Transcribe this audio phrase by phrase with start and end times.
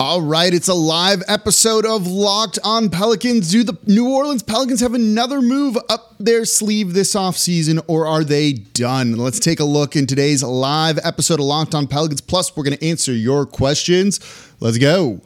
[0.00, 3.50] All right, it's a live episode of Locked on Pelicans.
[3.50, 8.24] Do the New Orleans Pelicans have another move up their sleeve this offseason, or are
[8.24, 9.18] they done?
[9.18, 12.22] Let's take a look in today's live episode of Locked on Pelicans.
[12.22, 14.20] Plus, we're going to answer your questions.
[14.58, 15.20] Let's go.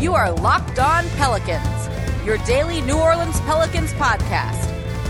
[0.00, 4.77] You are Locked On Pelicans, your daily New Orleans Pelicans podcast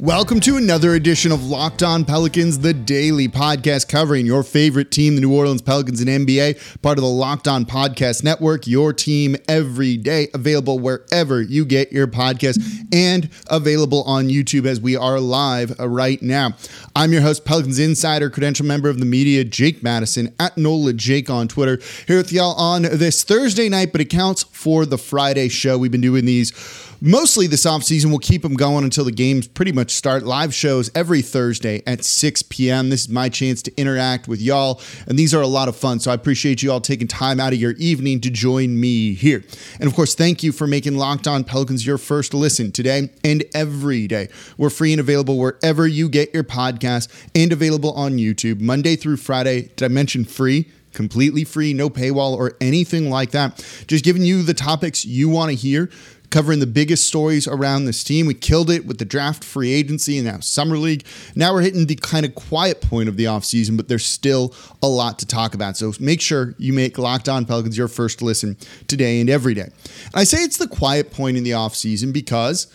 [0.00, 5.16] Welcome to another edition of Locked On Pelicans, the daily podcast covering your favorite team,
[5.16, 9.34] the New Orleans Pelicans and NBA, part of the Locked On Podcast Network, your team
[9.48, 12.62] every day, available wherever you get your podcast
[12.94, 16.52] and available on YouTube as we are live right now.
[16.94, 21.28] I'm your host, Pelicans Insider, credential member of the media, Jake Madison, at NOLA Jake
[21.28, 25.48] on Twitter, here with y'all on this Thursday night, but it counts for the Friday
[25.48, 25.76] show.
[25.76, 26.52] We've been doing these
[27.00, 28.06] mostly this offseason.
[28.06, 30.24] We'll keep them going until the games pretty much start.
[30.24, 32.90] Live shows every Thursday at 6 p.m.
[32.90, 36.00] This is my chance to interact with y'all, and these are a lot of fun.
[36.00, 39.44] So I appreciate you all taking time out of your evening to join me here.
[39.80, 43.44] And of course, thank you for making Locked On Pelicans your first listen today and
[43.54, 44.28] every day.
[44.56, 49.16] We're free and available wherever you get your podcast and available on YouTube Monday through
[49.16, 49.70] Friday.
[49.76, 50.68] Did I mention free?
[50.98, 53.64] completely free, no paywall or anything like that.
[53.86, 55.90] Just giving you the topics you want to hear
[56.30, 58.26] covering the biggest stories around this team.
[58.26, 61.04] We killed it with the draft free agency and now summer league.
[61.34, 64.88] Now we're hitting the kind of quiet point of the offseason, but there's still a
[64.88, 65.76] lot to talk about.
[65.76, 68.56] So make sure you make Locked On Pelicans your first listen
[68.86, 69.62] today and every day.
[69.62, 72.66] And I say it's the quiet point in the offseason because,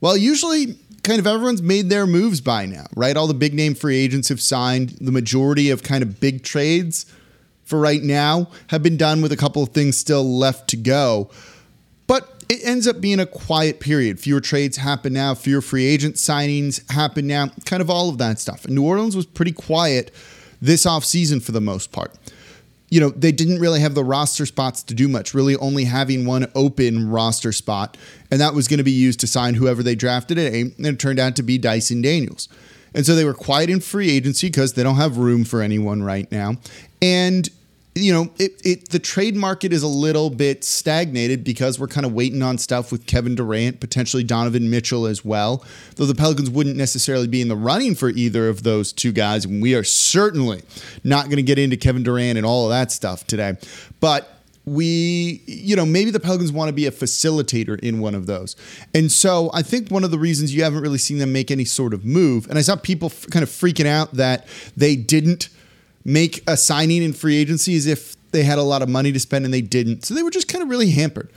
[0.00, 3.16] well, usually kind of everyone's made their moves by now, right?
[3.16, 4.90] All the big name free agents have signed.
[5.00, 7.06] The majority of kind of big trades
[7.64, 11.30] for right now have been done with a couple of things still left to go.
[12.48, 14.20] It ends up being a quiet period.
[14.20, 18.38] Fewer trades happen now, fewer free agent signings happen now, kind of all of that
[18.38, 18.64] stuff.
[18.64, 20.12] And New Orleans was pretty quiet
[20.60, 22.14] this offseason for the most part.
[22.90, 26.26] You know, they didn't really have the roster spots to do much, really only having
[26.26, 27.96] one open roster spot,
[28.30, 30.98] and that was going to be used to sign whoever they drafted at and it
[30.98, 32.48] turned out to be Dyson Daniels.
[32.94, 36.02] And so they were quiet in free agency because they don't have room for anyone
[36.02, 36.56] right now.
[37.00, 37.48] And
[37.94, 42.06] you know, it, it the trade market is a little bit stagnated because we're kind
[42.06, 45.64] of waiting on stuff with Kevin Durant, potentially Donovan Mitchell as well.
[45.96, 49.44] Though the Pelicans wouldn't necessarily be in the running for either of those two guys,
[49.44, 50.62] and we are certainly
[51.04, 53.56] not going to get into Kevin Durant and all of that stuff today.
[54.00, 58.26] But we, you know, maybe the Pelicans want to be a facilitator in one of
[58.26, 58.56] those.
[58.94, 61.64] And so I think one of the reasons you haven't really seen them make any
[61.64, 65.48] sort of move, and I saw people f- kind of freaking out that they didn't
[66.04, 69.20] make a signing in free agency as if they had a lot of money to
[69.20, 70.04] spend and they didn't.
[70.04, 71.30] So they were just kind of really hampered.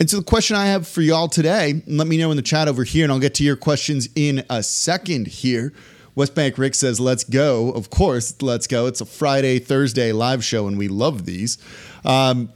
[0.00, 2.68] And so the question I have for y'all today, let me know in the chat
[2.68, 5.72] over here, and I'll get to your questions in a second here.
[6.14, 7.70] West Bank Rick says, let's go.
[7.72, 8.86] Of course, let's go.
[8.86, 11.58] It's a Friday, Thursday live show, and we love these.
[12.04, 12.52] Um,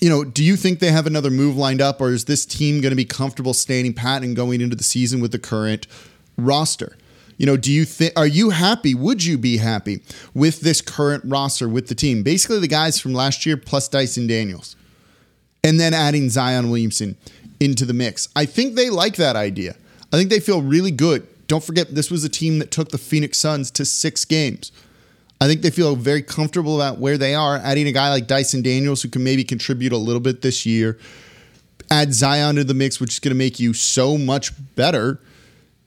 [0.00, 2.80] you know, do you think they have another move lined up, or is this team
[2.80, 5.86] going to be comfortable standing pat and going into the season with the current
[6.36, 6.96] roster?
[7.40, 8.94] You know, do you think are you happy?
[8.94, 10.02] Would you be happy
[10.34, 12.22] with this current roster with the team?
[12.22, 14.76] Basically, the guys from last year plus Dyson Daniels,
[15.64, 17.16] and then adding Zion Williamson
[17.58, 18.28] into the mix.
[18.36, 19.74] I think they like that idea.
[20.12, 21.26] I think they feel really good.
[21.46, 24.70] Don't forget, this was a team that took the Phoenix Suns to six games.
[25.40, 27.56] I think they feel very comfortable about where they are.
[27.56, 30.98] Adding a guy like Dyson Daniels, who can maybe contribute a little bit this year,
[31.90, 35.22] add Zion to the mix, which is going to make you so much better.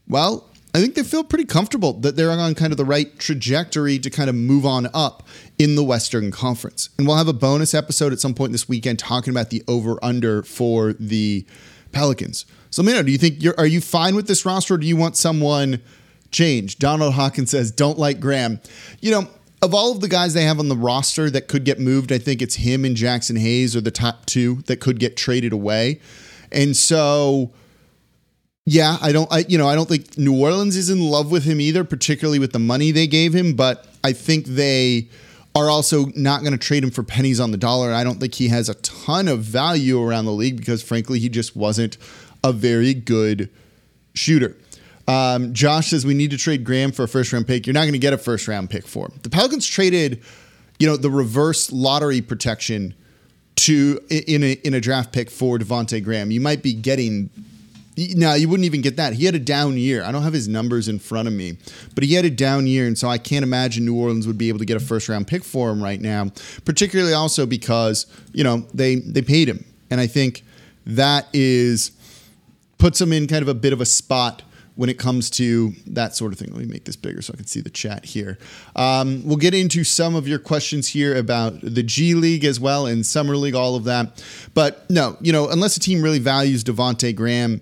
[0.08, 4.00] Well, I think they feel pretty comfortable that they're on kind of the right trajectory
[4.00, 5.28] to kind of move on up
[5.60, 6.90] in the Western Conference.
[6.98, 10.04] And we'll have a bonus episode at some point this weekend talking about the over
[10.04, 11.46] under for the
[11.92, 12.48] Pelicans.
[12.72, 14.98] So, Mino, do you think you're are you fine with this roster or do you
[14.98, 15.80] want someone
[16.32, 16.80] changed?
[16.80, 18.60] Donald Hawkins says, don't like Graham.
[19.00, 19.28] You know,
[19.62, 22.18] of all of the guys they have on the roster that could get moved, I
[22.18, 26.02] think it's him and Jaxson Hayes are the top two that could get traded away.
[26.52, 27.52] And so
[28.66, 31.44] yeah, I don't I you know, I don't think New Orleans is in love with
[31.44, 35.10] him either, particularly with the money they gave him, but I think they
[35.56, 37.94] are also not going to trade him for pennies on the dollar.
[37.94, 41.30] I don't think he has a ton of value around the league because frankly, he
[41.30, 41.98] just wasn't
[42.44, 43.50] a very good
[44.14, 44.56] shooter.
[45.08, 47.68] Um, Josh says we need to trade Graham for a first round pick.
[47.68, 49.20] You're not going to get a first round pick for him.
[49.22, 50.24] The Pelicans traded,
[50.80, 52.94] you know, the reverse lottery protection
[53.56, 56.32] to in a in a draft pick for Devonte Graham.
[56.32, 57.30] You might be getting
[57.98, 59.14] No, you wouldn't even get that.
[59.14, 60.04] He had a down year.
[60.04, 61.58] I don't have his numbers in front of me,
[61.94, 64.50] but he had a down year, and so I can't imagine New Orleans would be
[64.50, 66.32] able to get a first round pick for him right now.
[66.66, 70.44] Particularly also because you know they they paid him, and I think
[70.86, 71.92] that is
[72.78, 74.42] puts him in kind of a bit of a spot
[74.76, 76.50] when it comes to that sort of thing.
[76.52, 78.38] Let me make this bigger so I can see the chat here.
[78.76, 82.86] Um, we'll get into some of your questions here about the G League as well
[82.86, 84.24] and Summer League, all of that.
[84.54, 87.62] But no, you know, unless a team really values Devonte Graham,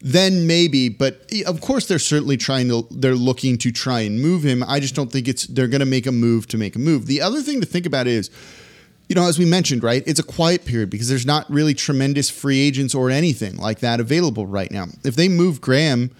[0.00, 0.88] then maybe.
[0.88, 2.86] But of course, they're certainly trying to.
[2.90, 4.62] They're looking to try and move him.
[4.66, 5.46] I just don't think it's.
[5.46, 7.06] They're going to make a move to make a move.
[7.06, 8.30] The other thing to think about is
[9.08, 12.30] you know, as we mentioned, right, it's a quiet period because there's not really tremendous
[12.30, 14.86] free agents or anything like that available right now.
[15.04, 16.10] If they move Graham,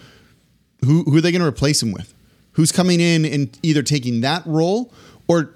[0.84, 2.14] who, who are they going to replace him with?
[2.52, 4.93] Who's coming in and either taking that role
[5.26, 5.55] or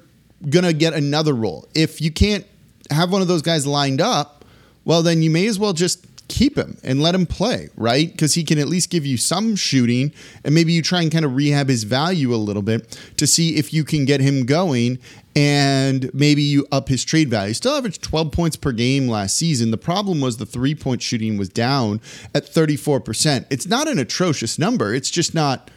[0.49, 1.69] going to get another role?
[1.75, 2.47] If you can't
[2.91, 4.45] have one of those guys lined up,
[4.85, 8.11] well, then you may as well just keep him and let him play, right?
[8.11, 10.13] Because he can at least give you some shooting,
[10.45, 13.57] and maybe you try and kind of rehab his value a little bit to see
[13.57, 14.99] if you can get him going
[15.35, 17.53] and maybe you up his trade value.
[17.53, 19.71] Still averaged 12 points per game last season.
[19.71, 22.01] The problem was the three point shooting was down
[22.35, 23.45] at 34%.
[23.51, 25.71] It's not an atrocious number, it's just not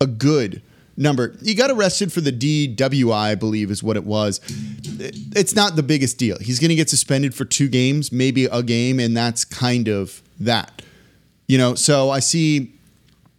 [0.00, 0.62] a good
[0.96, 1.36] number.
[1.42, 4.40] He got arrested for the DWI, I believe is what it was.
[4.98, 6.38] It's not the biggest deal.
[6.38, 10.22] He's going to get suspended for two games, maybe a game, and that's kind of
[10.40, 10.82] that.
[11.46, 12.72] You know, so I see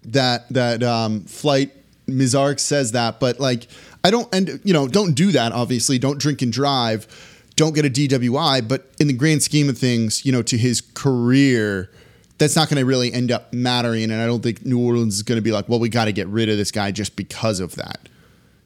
[0.03, 1.73] that that um, flight
[2.07, 3.67] Mizark says that, but like
[4.03, 5.51] I don't and you know don't do that.
[5.51, 7.07] Obviously, don't drink and drive.
[7.55, 8.67] Don't get a DWI.
[8.67, 11.89] But in the grand scheme of things, you know, to his career,
[12.37, 14.05] that's not going to really end up mattering.
[14.05, 16.11] And I don't think New Orleans is going to be like, well, we got to
[16.11, 18.09] get rid of this guy just because of that.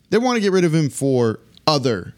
[0.10, 2.14] They want to get rid of him for other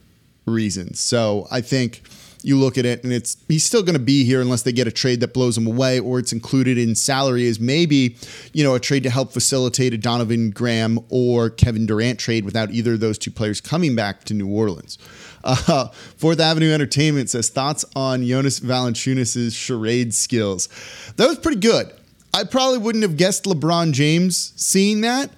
[0.46, 1.00] reasons.
[1.00, 2.02] So I think
[2.44, 4.88] you look at it and it's he's still going to be here unless they get
[4.88, 8.18] a trade that blows him away or it's included in salary as maybe
[8.52, 12.72] you know a trade to help facilitate a Donovan Graham or Kevin Durant trade without
[12.72, 14.98] either of those two players coming back to New Orleans.
[15.44, 20.70] Uh, Fourth Avenue Entertainment says thoughts on Jonas Valanciunas' charade skills.
[21.18, 21.92] That was pretty good.
[22.34, 25.30] I probably wouldn't have guessed LeBron James seeing that.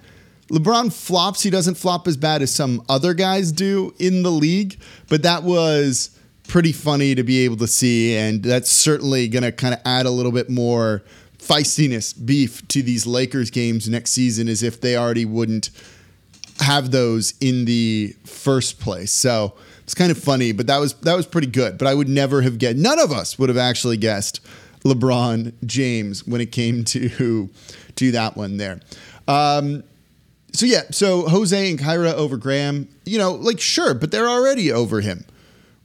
[0.50, 1.42] LeBron flops.
[1.42, 5.42] He doesn't flop as bad as some other guys do in the league, but that
[5.42, 6.16] was
[6.46, 8.16] pretty funny to be able to see.
[8.16, 11.02] And that's certainly going to kind of add a little bit more
[11.38, 15.70] feistiness, beef to these Lakers games next season as if they already wouldn't
[16.60, 19.12] have those in the first place.
[19.12, 19.54] So
[19.86, 21.78] it's kind of funny, but that was that was pretty good.
[21.78, 22.76] But I would never have guessed.
[22.76, 24.40] None of us would have actually guessed
[24.84, 27.48] LeBron James when it came to
[27.94, 28.80] to that one there.
[29.28, 29.84] Um,
[30.52, 34.72] so yeah, so Jose and Kira over Graham, you know, like sure, but they're already
[34.72, 35.24] over him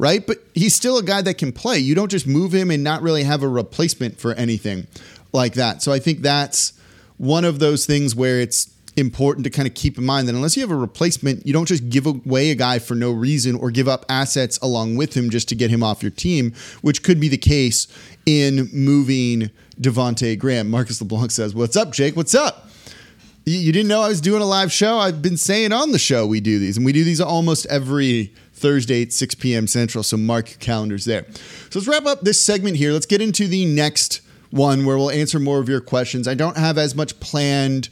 [0.01, 0.25] right?
[0.25, 1.77] But he's still a guy that can play.
[1.77, 4.87] You don't just move him and not really have a replacement for anything
[5.31, 5.83] like that.
[5.83, 6.73] So I think that's
[7.17, 10.55] one of those things where it's important to kind of keep in mind that unless
[10.55, 13.71] you have a replacement, you don't just give away a guy for no reason or
[13.71, 17.19] give up assets along with him just to get him off your team, which could
[17.19, 17.87] be the case
[18.25, 19.49] in moving
[19.79, 20.69] Devonte Graham.
[20.69, 22.15] Marcus LeBlanc says, What's up, Jake?
[22.15, 22.67] What's up?
[23.43, 24.99] You didn't know I was doing a live show?
[24.99, 28.33] I've been saying on the show we do these, and we do these almost every
[28.53, 29.65] Thursday at 6 p.m.
[29.65, 30.03] Central.
[30.03, 31.25] So mark your calendars there.
[31.71, 32.93] So let's wrap up this segment here.
[32.93, 34.21] Let's get into the next
[34.51, 36.27] one where we'll answer more of your questions.
[36.27, 37.89] I don't have as much planned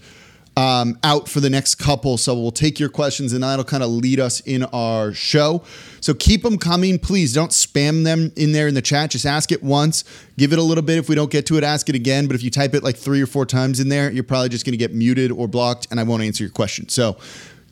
[0.59, 3.89] um, out for the next couple, so we'll take your questions and that'll kind of
[3.89, 5.63] lead us in our show.
[6.01, 6.99] So keep them coming.
[6.99, 9.11] Please don't spam them in there in the chat.
[9.11, 10.03] Just ask it once,
[10.37, 10.97] give it a little bit.
[10.97, 12.27] If we don't get to it, ask it again.
[12.27, 14.65] But if you type it like three or four times in there, you're probably just
[14.65, 16.89] going to get muted or blocked and I won't answer your question.
[16.89, 17.15] So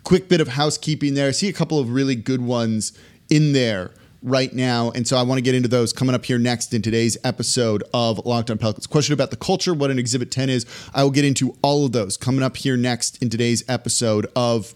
[0.06, 1.28] quick bit of housekeeping there.
[1.28, 2.98] I see a couple of really good ones
[3.30, 4.92] in there right now.
[4.92, 7.84] And so I want to get into those coming up here next in today's episode
[7.94, 8.88] of Locked on Pelicans.
[8.88, 10.66] Question about the culture, what an Exhibit 10 is.
[10.94, 14.74] I will get into all of those coming up here next in today's episode of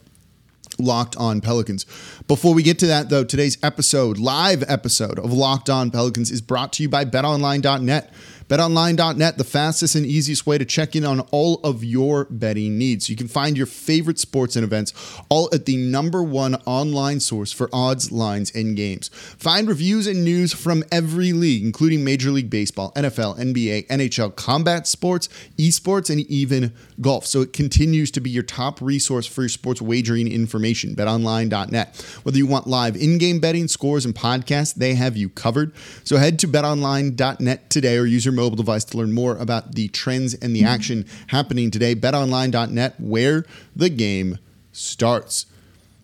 [0.79, 1.86] Locked On Pelicans.
[2.27, 6.41] Before we get to that, though, today's episode, live episode of Locked On Pelicans, is
[6.41, 8.13] brought to you by betonline.net.
[8.51, 13.10] BetOnline.net, the fastest and easiest way to check in on all of your betting needs.
[13.10, 14.93] You can find your favorite sports and events
[15.29, 19.08] all at the number one online source for odds, lines, and games.
[19.08, 24.86] Find reviews and news from every league, including Major League Baseball, NFL, NBA, NHL, combat
[24.86, 27.25] sports, esports, and even golf.
[27.25, 30.93] So it continues to be your top resource for your sports wagering information.
[30.93, 32.20] BetOnline.net.
[32.24, 35.72] Whether you want live in game betting, scores, and podcasts, they have you covered.
[36.03, 39.88] So head to betonline.net today or use your mobile device to learn more about the
[39.89, 41.93] trends and the action happening today.
[41.93, 43.45] BetOnline.net, where
[43.75, 44.39] the game
[44.71, 45.45] starts.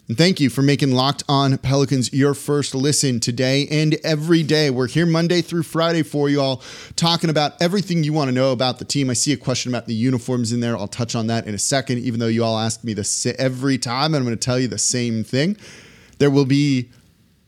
[0.08, 4.70] And thank you for making Locked On Pelicans your first listen today and every day.
[4.70, 6.62] We're here Monday through Friday for you all,
[6.96, 9.10] talking about everything you want to know about the team.
[9.10, 10.77] I see a question about the uniforms in there.
[10.77, 13.77] I'll touch on that in a second, even though you all ask me this every
[13.77, 15.58] time, and I'm going to tell you the same thing.
[16.20, 16.89] There will be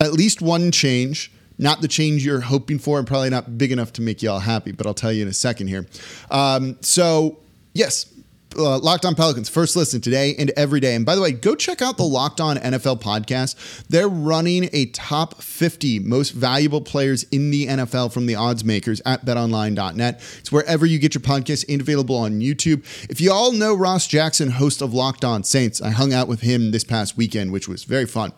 [0.02, 1.32] at least one change.
[1.60, 4.40] Not the change you're hoping for, and probably not big enough to make you all
[4.40, 5.86] happy, but I'll tell you in a second here.
[6.32, 7.38] Um, so,
[7.74, 8.12] yes,
[8.58, 10.96] uh, Locked On Pelicans, first listen today and every day.
[10.96, 13.84] And by the way, go check out the Locked On NFL podcast.
[13.88, 19.02] They're running a top 50 most valuable players in the NFL from the odds makers
[19.06, 20.16] at betonline.net.
[20.40, 22.84] It's wherever you get your podcast and available on YouTube.
[23.10, 26.42] If you all know Ross Jackson, host of Locked On Saints, I hung out with
[26.42, 28.34] him this past weekend, which was very fun.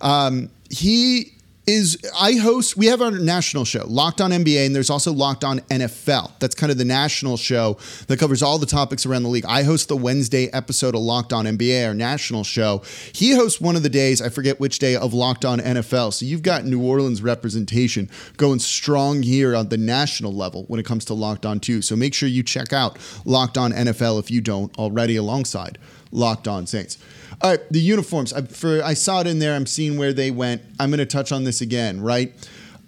[0.00, 1.33] Um, he
[1.66, 5.44] is I host, we have our national show, Locked On NBA, and there's also Locked
[5.44, 6.32] On NFL.
[6.38, 9.46] That's kind of the national show that covers all the topics around the league.
[9.46, 12.82] I host the Wednesday episode of Locked On NBA, our national show.
[13.12, 16.12] He hosts one of the days, I forget which day, of Locked On NFL.
[16.12, 20.86] So you've got New Orleans representation going strong here on the national level when it
[20.86, 21.80] comes to Locked On too.
[21.80, 25.78] So make sure you check out Locked On NFL if you don't already alongside
[26.10, 26.98] Locked On Saints.
[27.40, 28.32] All right, the uniforms.
[28.32, 29.54] I, for I saw it in there.
[29.54, 30.62] I'm seeing where they went.
[30.78, 32.32] I'm going to touch on this again, right?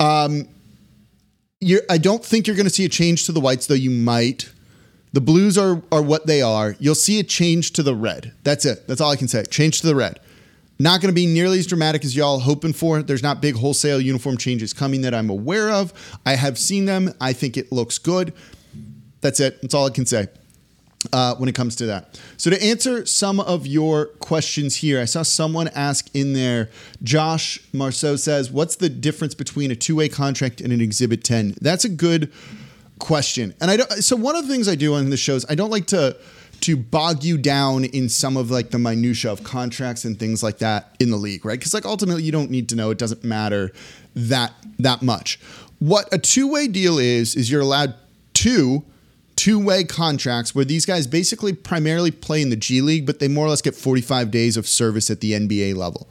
[0.01, 0.49] Um,
[1.91, 4.51] I don't think you're going to see a change to the whites, though you might.
[5.13, 6.77] The blues are are what they are.
[6.79, 8.33] You'll see a change to the red.
[8.45, 8.87] That's it.
[8.87, 9.45] That's all I can say.
[9.45, 10.21] Change to the red.
[10.79, 13.03] Not going to be nearly as dramatic as y'all hoping for.
[13.03, 15.95] There's not big wholesale uniform changes coming that I'm aware of.
[16.27, 17.15] I have seen them.
[17.19, 18.35] I think it looks good.
[19.23, 19.63] That's it.
[19.63, 20.29] That's all I can say
[21.13, 22.19] uh, when it comes to that.
[22.37, 26.71] So, to answer some of your questions here, I saw someone ask in there,
[27.03, 31.57] Josh Marceau says, What's the difference between a two way contract and an Exhibit 10?
[31.61, 32.33] That's a good
[32.99, 33.55] question.
[33.61, 35.71] And I don't, so one of the things I do on the shows, I don't
[35.71, 36.17] like to
[36.63, 40.59] to bog you down in some of like the minutia of contracts and things like
[40.59, 41.59] that in the league, right?
[41.59, 42.91] Because like ultimately you don't need to know.
[42.91, 43.73] It doesn't matter
[44.15, 45.39] that that much.
[45.79, 47.95] What a two way deal is is you're allowed
[48.33, 48.85] two
[49.37, 53.29] two way contracts where these guys basically primarily play in the G League, but they
[53.29, 56.09] more or less get 45 days of service at the NBA level.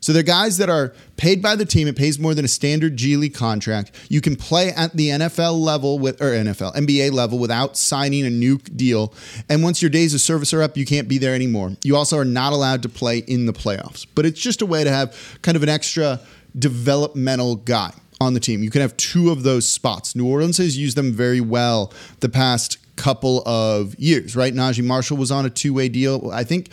[0.00, 1.88] So they're guys that are paid by the team.
[1.88, 3.90] It pays more than a standard G League contract.
[4.08, 8.30] You can play at the NFL level with or NFL NBA level without signing a
[8.30, 9.12] new deal.
[9.48, 11.72] And once your days of service are up, you can't be there anymore.
[11.82, 14.06] You also are not allowed to play in the playoffs.
[14.14, 16.20] But it's just a way to have kind of an extra
[16.56, 18.62] developmental guy on the team.
[18.62, 20.16] You can have two of those spots.
[20.16, 24.52] New Orleans has used them very well the past couple of years, right?
[24.52, 26.30] Naji Marshall was on a two way deal.
[26.32, 26.70] I think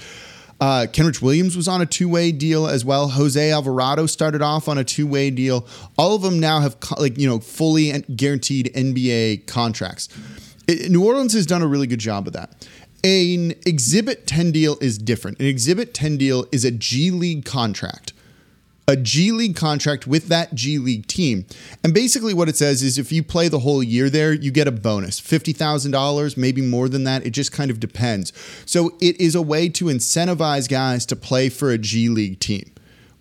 [0.60, 3.10] uh, Kenrich Williams was on a two way deal as well.
[3.10, 5.68] Jose Alvarado started off on a two way deal.
[5.98, 10.10] All of them now have like you know fully guaranteed NBA contracts.
[10.68, 12.68] It, New Orleans has done a really good job of that.
[13.04, 15.40] An Exhibit 10 deal is different.
[15.40, 18.14] An Exhibit 10 deal is a G League contract
[18.88, 21.46] a G League contract with that G League team.
[21.84, 24.68] And basically, what it says is if you play the whole year there, you get
[24.68, 27.26] a bonus $50,000, maybe more than that.
[27.26, 28.32] It just kind of depends.
[28.66, 32.72] So it is a way to incentivize guys to play for a G League team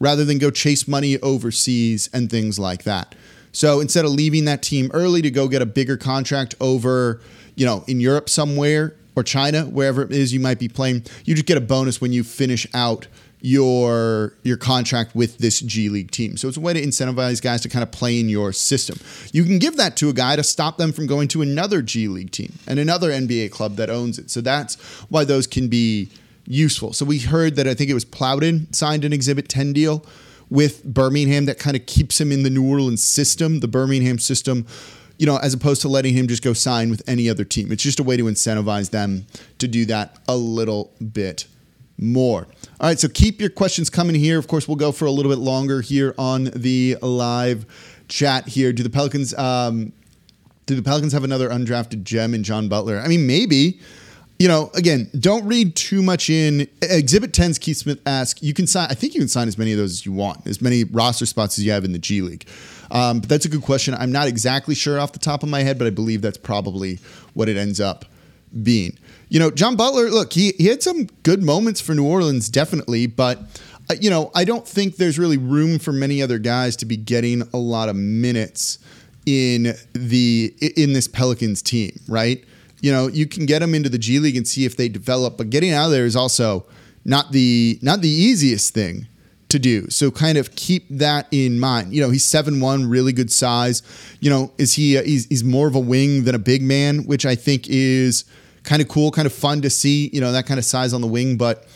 [0.00, 3.14] rather than go chase money overseas and things like that.
[3.52, 7.20] So instead of leaving that team early to go get a bigger contract over,
[7.54, 11.34] you know, in Europe somewhere or China, wherever it is you might be playing, you
[11.34, 13.06] just get a bonus when you finish out
[13.44, 16.38] your your contract with this G League team.
[16.38, 18.98] So it's a way to incentivize guys to kind of play in your system.
[19.34, 22.08] You can give that to a guy to stop them from going to another G
[22.08, 24.30] League team and another NBA club that owns it.
[24.30, 24.76] So that's
[25.10, 26.08] why those can be
[26.46, 26.94] useful.
[26.94, 30.06] So we heard that I think it was Plowden signed an Exhibit 10 deal
[30.48, 34.66] with Birmingham that kind of keeps him in the New Orleans system, the Birmingham system
[35.16, 37.70] you know, as opposed to letting him just go sign with any other team.
[37.70, 39.26] It's just a way to incentivize them
[39.58, 41.46] to do that a little bit
[41.98, 42.46] more.
[42.80, 44.38] All right, so keep your questions coming here.
[44.38, 47.66] Of course, we'll go for a little bit longer here on the live
[48.08, 48.72] chat here.
[48.72, 49.92] Do the Pelicans um,
[50.66, 52.98] do the Pelicans have another undrafted gem in John Butler?
[52.98, 53.80] I mean, maybe.
[54.38, 56.66] You know, again, don't read too much in.
[56.82, 59.70] Exhibit 10's Keith Smith ask, you can sign, I think you can sign as many
[59.70, 62.20] of those as you want, as many roster spots as you have in the G
[62.20, 62.44] League.
[62.90, 63.94] Um, but that's a good question.
[63.94, 66.98] I'm not exactly sure off the top of my head, but I believe that's probably
[67.34, 68.06] what it ends up
[68.62, 68.98] being.
[69.28, 73.06] You know, John Butler, look, he, he had some good moments for New Orleans, definitely,
[73.06, 73.38] but,
[73.90, 76.96] uh, you know, I don't think there's really room for many other guys to be
[76.96, 78.78] getting a lot of minutes
[79.26, 82.44] in the in this Pelicans team, right?
[82.82, 85.38] You know, you can get them into the G League and see if they develop,
[85.38, 86.66] but getting out of there is also
[87.04, 89.06] not the not the easiest thing
[89.48, 89.88] to do.
[89.88, 91.94] So kind of keep that in mind.
[91.94, 93.82] You know, he's seven one, really good size.
[94.20, 95.02] You know, is he?
[95.02, 98.24] He's, he's more of a wing than a big man, which I think is
[98.64, 101.00] kind of cool, kind of fun to see, you know, that kind of size on
[101.00, 101.36] the wing.
[101.36, 101.66] But,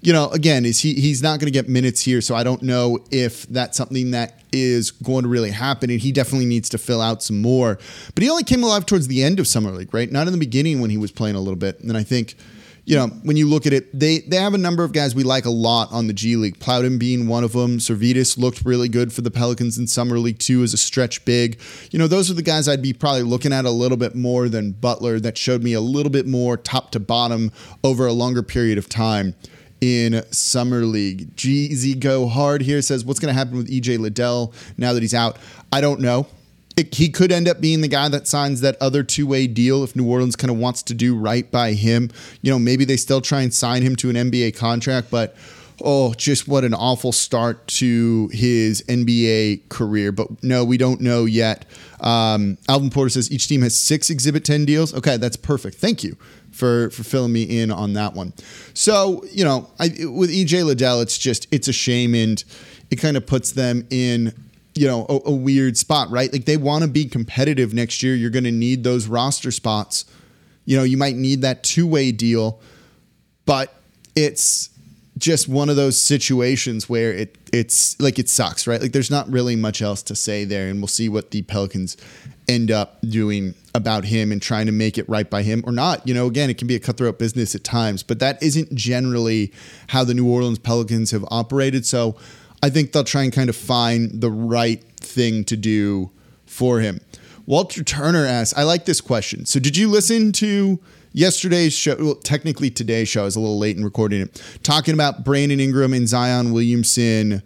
[0.00, 2.62] you know, again, is he he's not going to get minutes here, so I don't
[2.62, 5.90] know if that's something that is going to really happen.
[5.90, 7.78] And he definitely needs to fill out some more.
[8.14, 10.10] But he only came alive towards the end of summer league, right?
[10.10, 11.80] Not in the beginning when he was playing a little bit.
[11.80, 12.36] And I think,
[12.88, 15.22] you know, when you look at it, they they have a number of guys we
[15.22, 16.58] like a lot on the G League.
[16.58, 17.76] Plowden being one of them.
[17.76, 21.60] Servetus looked really good for the Pelicans in summer league too as a stretch big.
[21.90, 24.48] You know, those are the guys I'd be probably looking at a little bit more
[24.48, 25.20] than Butler.
[25.20, 27.52] That showed me a little bit more top to bottom
[27.84, 29.34] over a longer period of time
[29.82, 31.36] in Summer League.
[31.36, 35.12] GZ Go Hard here says, What's going to happen with EJ Liddell now that he's
[35.12, 35.36] out?
[35.70, 36.26] I don't know.
[36.78, 39.82] It, he could end up being the guy that signs that other two way deal
[39.82, 42.10] if New Orleans kind of wants to do right by him.
[42.40, 45.36] You know, maybe they still try and sign him to an NBA contract, but
[45.82, 50.12] oh, just what an awful start to his NBA career.
[50.12, 51.64] But no, we don't know yet.
[52.00, 54.94] Um, Alvin Porter says each team has six Exhibit 10 deals.
[54.94, 55.76] Okay, that's perfect.
[55.76, 56.16] Thank you
[56.50, 58.32] for for filling me in on that one.
[58.74, 62.42] So you know, I, with EJ Liddell, it's just it's a shame, and
[62.90, 64.32] it kind of puts them in
[64.78, 66.32] you know a, a weird spot, right?
[66.32, 68.14] Like they want to be competitive next year.
[68.14, 70.04] You're going to need those roster spots.
[70.64, 72.60] You know, you might need that two way deal,
[73.44, 73.74] but
[74.14, 74.70] it's
[75.18, 78.80] just one of those situations where it it's like it sucks, right?
[78.80, 81.96] Like there's not really much else to say there, and we'll see what the Pelicans
[82.48, 86.06] end up doing about him and trying to make it right by him or not.
[86.06, 89.52] You know, again, it can be a cutthroat business at times, but that isn't generally
[89.88, 91.84] how the New Orleans Pelicans have operated.
[91.84, 92.16] So
[92.62, 96.10] I think they'll try and kind of find the right thing to do
[96.46, 97.00] for him.
[97.46, 99.46] Walter Turner asks, I like this question.
[99.46, 100.80] So did you listen to
[101.12, 104.94] yesterday's show, well, technically today's show, I was a little late in recording it, talking
[104.94, 107.42] about Brandon Ingram and Zion Williamson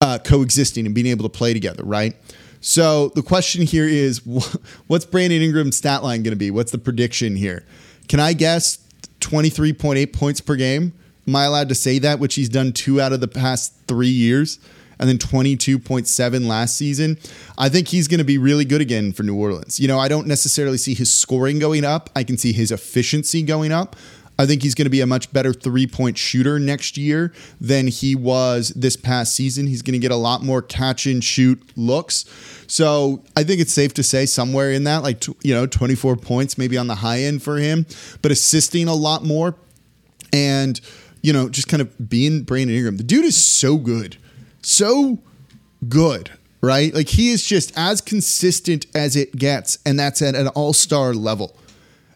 [0.00, 2.14] uh, coexisting and being able to play together, right?
[2.60, 4.24] So the question here is
[4.86, 6.50] what's Brandon Ingram's stat line going to be?
[6.50, 7.64] What's the prediction here?
[8.08, 8.78] Can I guess
[9.20, 10.92] 23.8 points per game?
[11.30, 14.08] Am I allowed to say that, which he's done two out of the past three
[14.08, 14.58] years?
[14.98, 17.18] And then 22.7 last season.
[17.56, 19.78] I think he's going to be really good again for New Orleans.
[19.78, 22.10] You know, I don't necessarily see his scoring going up.
[22.16, 23.94] I can see his efficiency going up.
[24.40, 27.86] I think he's going to be a much better three point shooter next year than
[27.86, 29.68] he was this past season.
[29.68, 32.24] He's going to get a lot more catch and shoot looks.
[32.66, 36.58] So I think it's safe to say somewhere in that, like, you know, 24 points
[36.58, 37.86] maybe on the high end for him,
[38.20, 39.54] but assisting a lot more
[40.32, 40.80] and,
[41.22, 42.96] you know, just kind of being Brandon Ingram.
[42.96, 44.16] The dude is so good.
[44.62, 45.18] So
[45.88, 46.30] good
[46.62, 46.94] right?
[46.94, 51.14] Like he is just as consistent as it gets, and that's at an all star
[51.14, 51.56] level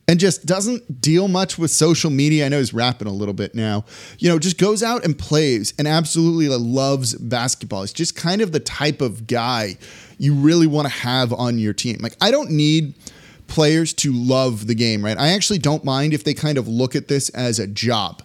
[0.06, 2.44] and just doesn't deal much with social media.
[2.46, 3.84] I know he's rapping a little bit now.
[4.18, 7.82] You know, just goes out and plays and absolutely loves basketball.
[7.82, 9.76] He's just kind of the type of guy
[10.18, 11.96] you really want to have on your team.
[12.00, 12.94] Like, I don't need
[13.46, 15.18] players to love the game, right?
[15.18, 18.22] I actually don't mind if they kind of look at this as a job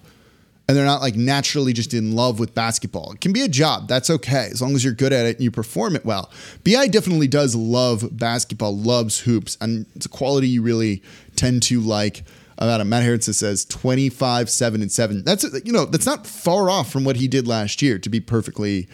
[0.69, 3.11] and they're not like naturally just in love with basketball.
[3.11, 3.87] It can be a job.
[3.87, 6.31] That's okay as long as you're good at it and you perform it well.
[6.63, 11.01] BI definitely does love basketball, loves hoops, and it's a quality you really
[11.35, 12.23] tend to like
[12.59, 12.89] about him.
[12.89, 15.23] Matt Harrison says 25, 7, and 7.
[15.23, 18.19] That's, you know, that's not far off from what he did last year, to be
[18.19, 18.87] perfectly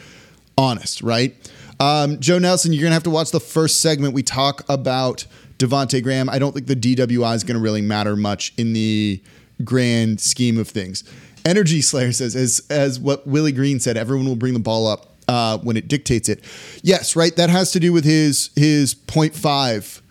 [0.56, 1.36] honest, right?
[1.78, 4.14] Um, Joe Nelson, you're to have to watch the first segment.
[4.14, 5.26] We talk about
[5.58, 6.30] Devonte Graham.
[6.30, 9.22] I don't think the DWI is to really matter much in the
[9.62, 11.04] grand scheme of things.
[11.46, 15.14] Energy Slayer says, as as what Willie Green said, everyone will bring the ball up
[15.28, 16.42] uh, when it dictates it.
[16.82, 17.34] Yes, right.
[17.36, 20.02] That has to do with his his point five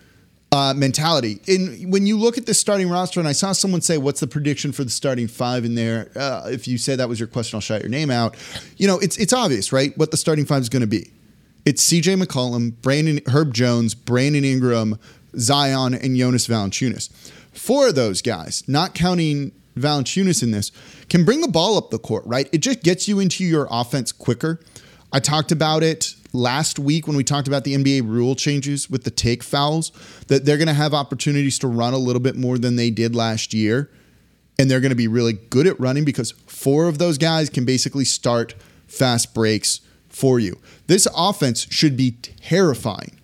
[0.53, 1.41] uh, mentality.
[1.47, 4.27] And when you look at the starting roster, and I saw someone say, "What's the
[4.27, 7.57] prediction for the starting five in there?" Uh, if you say that was your question,
[7.57, 8.37] I'll shout your name out.
[8.77, 9.95] You know, it's it's obvious, right?
[9.97, 11.11] What the starting five is going to be.
[11.65, 12.13] It's C.J.
[12.15, 14.99] McCollum, Brandon Herb Jones, Brandon Ingram,
[15.37, 17.09] Zion, and Jonas Valanciunas.
[17.51, 20.71] Four of those guys, not counting Valanciunas in this,
[21.09, 22.49] can bring the ball up the court, right?
[22.51, 24.59] It just gets you into your offense quicker.
[25.11, 29.03] I talked about it last week when we talked about the NBA rule changes with
[29.03, 29.91] the take fouls,
[30.27, 33.15] that they're going to have opportunities to run a little bit more than they did
[33.15, 33.89] last year.
[34.57, 37.65] And they're going to be really good at running because four of those guys can
[37.65, 38.55] basically start
[38.87, 40.59] fast breaks for you.
[40.87, 43.19] This offense should be terrifying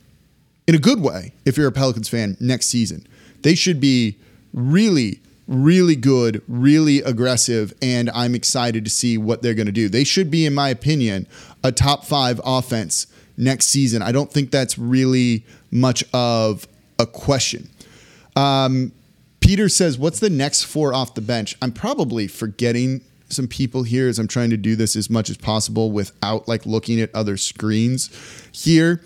[0.68, 3.08] in a good way if you're a Pelicans fan next season.
[3.42, 4.18] They should be
[4.54, 9.90] really really good, really aggressive, and I'm excited to see what they're going to do.
[9.90, 11.28] They should be, in my opinion,
[11.64, 14.02] a top five offense next season.
[14.02, 16.68] I don't think that's really much of
[17.00, 17.70] a question.
[18.36, 18.92] Um,
[19.40, 21.58] Peter says, What's the next four off the bench?
[21.62, 25.38] I'm probably forgetting some people here as I'm trying to do this as much as
[25.38, 28.10] possible without like looking at other screens
[28.52, 29.02] here.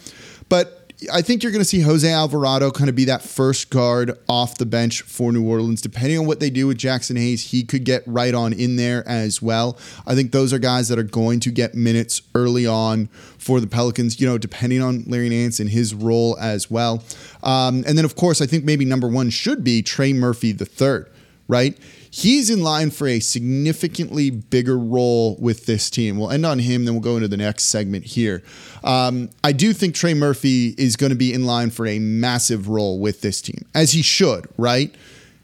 [0.49, 4.17] But I think you're going to see Jose Alvarado kind of be that first guard
[4.27, 5.81] off the bench for New Orleans.
[5.81, 9.07] Depending on what they do with Jaxson Hayes, he could get right on in there
[9.07, 9.77] as well.
[10.05, 13.67] I think those are guys that are going to get minutes early on for the
[13.67, 17.03] Pelicans, you know, depending on Larry Nance and his role as well.
[17.43, 20.65] Um, and then, of course, I think maybe number one should be Trey Murphy the
[20.65, 21.09] third,
[21.47, 21.77] right?
[22.15, 26.17] He's in line for a significantly bigger role with this team.
[26.17, 28.41] We'll end on him, then we'll go into the next segment here.
[28.85, 32.69] Um, I do think Trey Murphy is going to be in line for a massive
[32.69, 34.95] role with this team, as he should, right?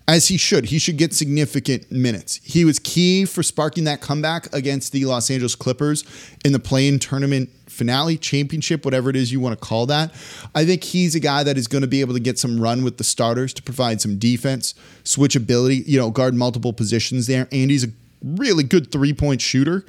[0.08, 0.66] As he should.
[0.66, 2.40] He should get significant minutes.
[2.44, 6.04] He was key for sparking that comeback against the Los Angeles Clippers
[6.44, 10.12] in the play-in tournament finale, championship, whatever it is you want to call that.
[10.54, 12.84] I think he's a guy that is going to be able to get some run
[12.84, 17.48] with the starters to provide some defense, switchability, you know, guard multiple positions there.
[17.52, 17.90] And he's a
[18.22, 19.86] really good three point shooter.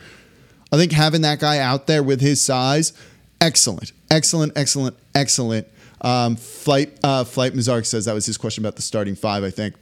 [0.73, 2.93] I think having that guy out there with his size,
[3.41, 5.67] excellent, excellent, excellent, excellent.
[6.01, 9.45] Um, flight uh, flight Mazark says that was his question about the starting five.
[9.45, 9.75] I think.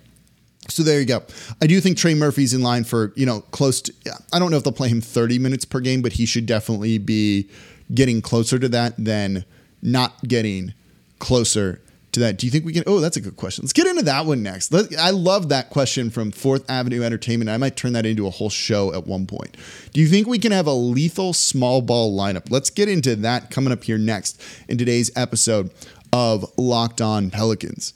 [0.70, 1.22] So there you go.
[1.60, 3.92] I do think Trey Murphy's in line for you know close to.
[4.32, 6.98] I don't know if they'll play him 30 minutes per game, but he should definitely
[6.98, 7.48] be
[7.94, 9.44] getting closer to that than
[9.82, 10.74] not getting
[11.18, 11.80] closer
[12.12, 12.38] to that.
[12.38, 12.84] Do you think we can?
[12.86, 13.62] Oh, that's a good question.
[13.62, 14.72] Let's get into that one next.
[14.72, 17.50] Let, I love that question from Fourth Avenue Entertainment.
[17.50, 19.56] I might turn that into a whole show at one point.
[19.92, 22.50] Do you think we can have a lethal small ball lineup?
[22.50, 25.70] Let's get into that coming up here next in today's episode
[26.12, 27.94] of Locked On Pelicans.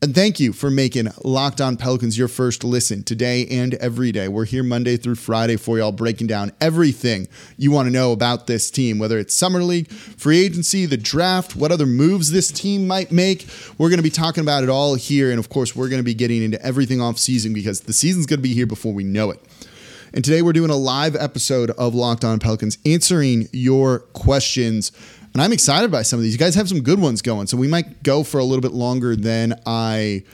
[0.00, 4.28] And thank you for making Locked On Pelicans your first listen today and every day.
[4.28, 8.46] We're here Monday through Friday for y'all, breaking down everything you want to know about
[8.46, 12.86] this team, whether it's Summer League, free agency, the draft, what other moves this team
[12.86, 13.48] might make.
[13.76, 15.30] We're going to be talking about it all here.
[15.30, 18.26] And of course, we're going to be getting into everything off season because the season's
[18.26, 19.40] going to be here before we know it.
[20.14, 24.92] And today we're doing a live episode of Locked On Pelicans answering your questions
[25.38, 26.32] and I'm excited by some of these.
[26.32, 28.72] You guys have some good ones going, so we might go for a little bit
[28.72, 30.24] longer than I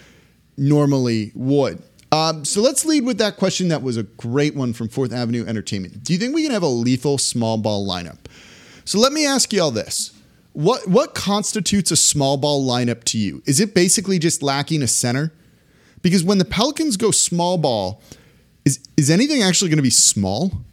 [0.57, 1.83] normally would.
[2.11, 5.45] Um, so let's lead with that question that was a great one from Fourth Avenue
[5.45, 6.05] Entertainment.
[6.05, 8.17] Do you think we can have a lethal small ball lineup?
[8.87, 10.19] So let me ask you all this.
[10.55, 13.43] What what constitutes a small ball lineup to you?
[13.45, 15.35] Is it basically just lacking a center?
[16.01, 18.01] Because when the Pelicans go small ball,
[18.64, 20.64] is is anything actually going to be small?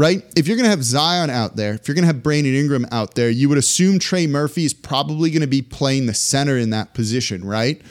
[0.00, 0.24] Right?
[0.34, 2.86] If you're going to have Zion out there, if you're going to have Brandon Ingram
[2.90, 6.56] out there, you would assume Trey Murphy is probably going to be playing the center
[6.56, 7.82] in that position, right?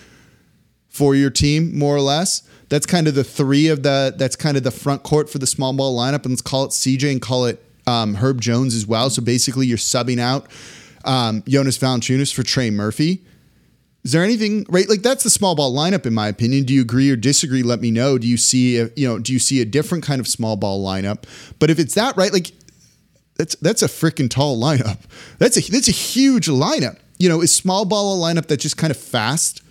[0.90, 2.42] For your team, more or less.
[2.68, 5.46] That's kind of the three of the, that's kind of the front court for the
[5.46, 6.24] small ball lineup.
[6.24, 9.12] And let's call it CJ and call it um, Herb Jones as well.
[9.12, 10.48] So basically, you're subbing out
[11.06, 13.24] um, Jonas Valanciunas for Trey Murphy.
[14.04, 14.88] Is there anything right?
[14.88, 16.64] Like that's the small ball lineup, in my opinion.
[16.64, 17.64] Do you agree or disagree?
[17.64, 18.18] Let me know.
[18.18, 20.84] Do you see, a, you know, do you see a different kind of small ball
[20.86, 21.24] lineup?
[21.60, 22.54] But if it's that right, like
[23.38, 25.00] that's that's a freaking tall lineup.
[25.38, 26.98] That's a that's a huge lineup.
[27.18, 29.62] You know, is small ball a lineup that's just kind of fast?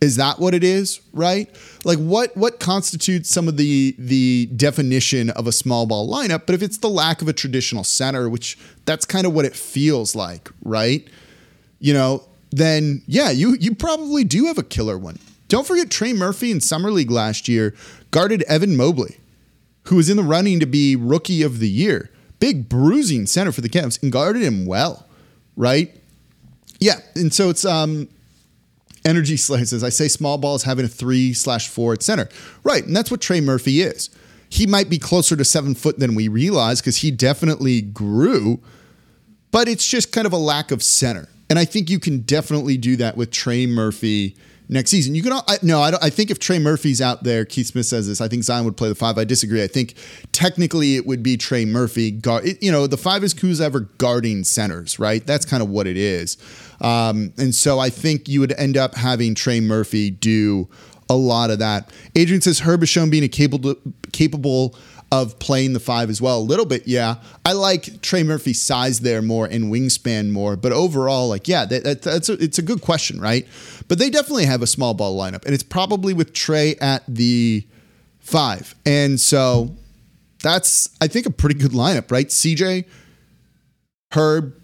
[0.00, 1.00] Is that what it is?
[1.12, 1.48] Right?
[1.84, 6.42] Like what what constitutes some of the the definition of a small ball lineup?
[6.46, 9.56] But if it's the lack of a traditional center, which that's kind of what it
[9.56, 11.08] feels like, right?
[11.78, 15.18] You know, then yeah, you you probably do have a killer one.
[15.48, 17.74] Don't forget Trey Murphy in Summer League last year
[18.10, 19.18] guarded Evan Mobley,
[19.84, 22.10] who was in the running to be Rookie of the Year.
[22.40, 25.06] Big bruising center for the Cavs and guarded him well,
[25.56, 25.94] right?
[26.80, 28.08] Yeah, and so it's um
[29.06, 32.28] Energy says, I say small ball is having a three slash four at center.
[32.64, 34.10] Right, and that's what Trey Murphy is.
[34.48, 38.60] He might be closer to seven foot than we realize because he definitely grew,
[39.50, 41.28] but it's just kind of a lack of center.
[41.48, 44.36] And I think you can definitely do that with Trey Murphy
[44.68, 45.14] next season.
[45.14, 48.08] You can I, no, I, I think if Trey Murphy's out there, Keith Smith says
[48.08, 48.20] this.
[48.20, 49.18] I think Zion would play the five.
[49.18, 49.62] I disagree.
[49.62, 49.94] I think
[50.32, 52.10] technically it would be Trey Murphy.
[52.10, 55.24] Guard, it, you know, the five is who's ever guarding centers, right?
[55.26, 56.36] That's kind of what it is.
[56.80, 60.68] Um, and so I think you would end up having Trey Murphy do
[61.08, 61.90] a lot of that.
[62.16, 63.76] Adrian says Herb has shown being a capable
[64.12, 64.76] capable
[65.12, 66.38] of playing the five as well.
[66.38, 67.16] A little bit, yeah.
[67.44, 71.84] I like Trey Murphy's size there more and wingspan more, but overall, like, yeah, that,
[71.84, 73.46] that, that's a, it's a good question, right?
[73.88, 77.64] But they definitely have a small ball lineup, and it's probably with Trey at the
[78.18, 79.76] five, and so
[80.42, 82.26] that's I think a pretty good lineup, right?
[82.26, 82.84] CJ,
[84.12, 84.54] Herb,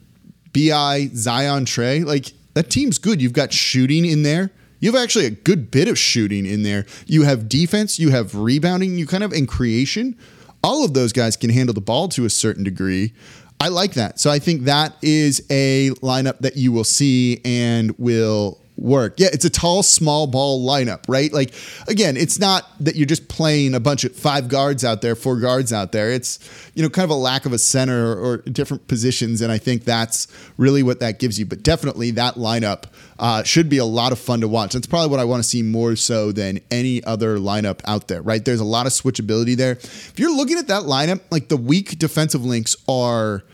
[0.52, 3.22] Bi, Zion, Trey, like that team's good.
[3.22, 4.50] You've got shooting in there.
[4.82, 6.86] You have actually a good bit of shooting in there.
[7.06, 10.18] You have defense, you have rebounding, you kind of in creation.
[10.64, 13.12] All of those guys can handle the ball to a certain degree.
[13.60, 14.18] I like that.
[14.18, 19.14] So I think that is a lineup that you will see and will work.
[19.16, 21.32] Yeah, it's a tall, small ball lineup, right?
[21.32, 21.54] Like,
[21.88, 25.36] again, it's not that you're just playing a bunch of five guards out there, four
[25.36, 26.10] guards out there.
[26.10, 26.38] It's,
[26.74, 29.40] you know, kind of a lack of a center or different positions.
[29.40, 31.46] And I think that's really what that gives you.
[31.46, 32.84] But definitely that lineup
[33.18, 34.72] uh, should be a lot of fun to watch.
[34.72, 38.20] That's probably what I want to see more so than any other lineup out there,
[38.20, 38.44] right?
[38.44, 39.72] There's a lot of switchability there.
[39.72, 43.44] If you're looking at that lineup, like the weak defensive links are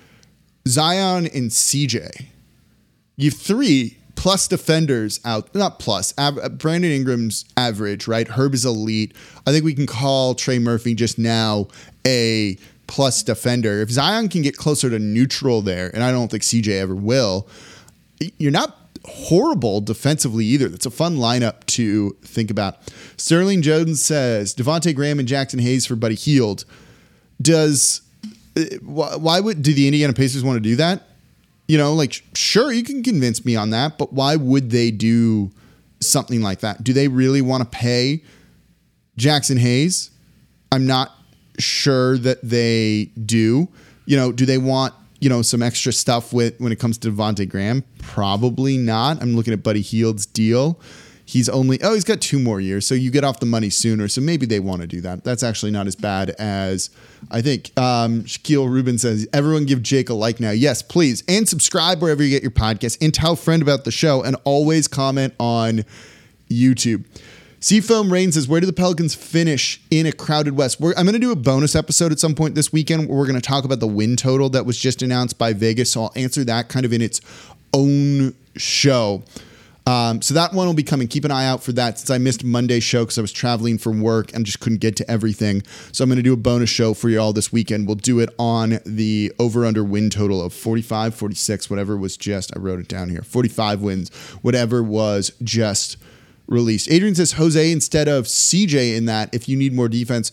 [0.67, 2.27] Zion and CJ.
[3.17, 6.13] You three plus defenders out, not plus.
[6.19, 8.27] Av- Brandon Ingram's average, right?
[8.27, 9.15] Herb is elite.
[9.47, 11.69] I think we can call Trey Murphy just now
[12.05, 13.81] a plus defender.
[13.81, 17.49] If Zion can get closer to neutral there, and I don't think CJ ever will,
[18.39, 20.69] you're not horrible defensively either.
[20.69, 22.79] That's a fun lineup to think about.
[23.17, 26.65] Sterling Jones says Devonte Graham and Jaxson Hayes for Buddy Hield.
[27.41, 28.03] Does
[28.57, 31.05] uh, why would do the Indiana Pacers want to do that?
[31.69, 35.51] You know, like, sure, you can convince me on that, but why would they do
[36.01, 36.83] something like that?
[36.83, 38.23] Do they really want to pay
[39.19, 40.11] Jaxson Hayes?
[40.73, 41.13] I'm not
[41.59, 43.69] sure that they do.
[44.07, 47.13] You know, do they want, you know, some extra stuff with when it comes to
[47.13, 47.85] Devonte Graham?
[47.99, 49.21] Probably not.
[49.23, 50.81] I'm looking at Buddy Hield's deal
[51.29, 54.09] he's only oh he's got two more years so you get off the money sooner
[54.09, 56.89] so maybe they want to do that that's actually not as bad as
[57.31, 61.47] i think um, shaquille rubin says everyone give jake a like now yes please and
[61.47, 64.89] subscribe wherever you get your podcast and tell a friend about the show and always
[64.89, 65.85] comment on
[66.49, 67.05] youtube
[67.61, 70.79] Seafoam Rain says, Where do the Pelicans finish in a crowded West?
[70.79, 73.27] We're, I'm going to do a bonus episode at some point this weekend where we're
[73.27, 75.91] going to talk about the win total that was just announced by Vegas.
[75.91, 77.21] So I'll answer that kind of in its
[77.75, 79.25] own show.
[79.89, 81.09] Um, so that one will be coming.
[81.09, 83.79] Keep an eye out for that since I missed Monday's show because I was traveling
[83.79, 85.63] from work and just couldn't get to everything.
[85.93, 87.87] So I'm going to do a bonus show for you all this weekend.
[87.87, 92.55] We'll do it on the over under win total of 45, 46, whatever was just,
[92.55, 94.11] I wrote it down here 45 wins,
[94.43, 95.97] whatever was just
[96.47, 96.91] released.
[96.91, 100.33] Adrian says Jose instead of CJ in that if you need more defense.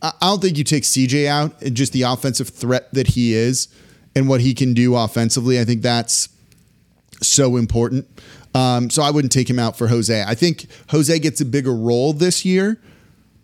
[0.00, 3.68] I don't think you take CJ out and just the offensive threat that he is
[4.14, 5.60] and what he can do offensively.
[5.60, 6.30] I think that's
[7.20, 8.06] so important.
[8.54, 10.22] Um, so I wouldn't take him out for Jose.
[10.22, 12.80] I think Jose gets a bigger role this year,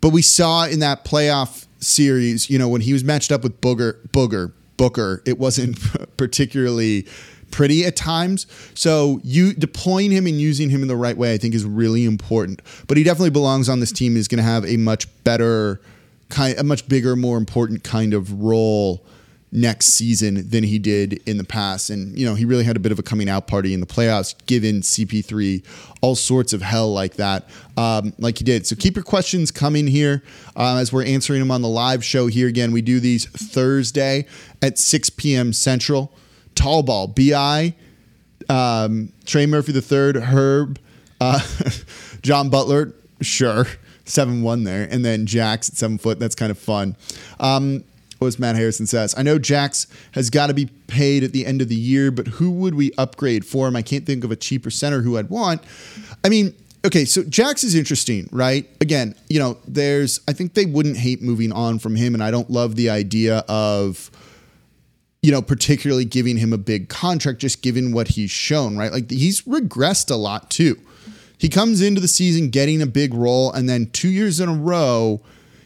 [0.01, 3.61] but we saw in that playoff series, you know, when he was matched up with
[3.61, 5.77] Booger, Booger, Booker, it wasn't
[6.17, 7.05] particularly
[7.51, 8.47] pretty at times.
[8.73, 12.05] So you deploying him and using him in the right way, I think, is really
[12.05, 12.61] important.
[12.87, 14.17] But he definitely belongs on this team.
[14.17, 15.79] Is going to have a much better
[16.29, 19.05] kind, a much bigger, more important kind of role
[19.55, 21.89] next season than he did in the past.
[21.89, 23.85] And, you know, he really had a bit of a coming out party in the
[23.85, 25.63] playoffs, given CP3
[26.01, 28.67] all sorts of hell like that, um, like he did.
[28.67, 30.21] So keep your questions coming here
[30.55, 32.47] uh, as we're answering them on the live show here.
[32.47, 34.25] Again, we do these Thursday
[34.61, 35.53] at 6 p.m.
[35.53, 36.11] Central.
[36.53, 37.75] Tall ball, BI,
[38.47, 40.79] um, Trey Murphy III, Herb,
[41.19, 41.41] uh,
[42.21, 43.65] John Butler, sure.
[44.05, 44.87] 7 1 there.
[44.89, 46.19] And then Jax at seven foot.
[46.19, 46.95] That's kind of fun.
[47.39, 47.83] Um,
[48.25, 49.13] as Matt Harrison says.
[49.17, 52.27] I know Jax has got to be paid at the end of the year, but
[52.27, 53.75] who would we upgrade for him?
[53.75, 55.61] I can't think of a cheaper center who I'd want.
[56.23, 58.69] I mean, okay, so Jax is interesting, right?
[58.81, 62.31] Again, you know, there's, I think they wouldn't hate moving on from him, and I
[62.31, 64.11] don't love the idea of,
[65.21, 68.91] you know, particularly giving him a big contract, just given what he's shown, right?
[68.91, 70.79] Like he's regressed a lot too.
[71.37, 74.55] He comes into the season getting a big role, and then two years in a
[74.55, 75.21] row,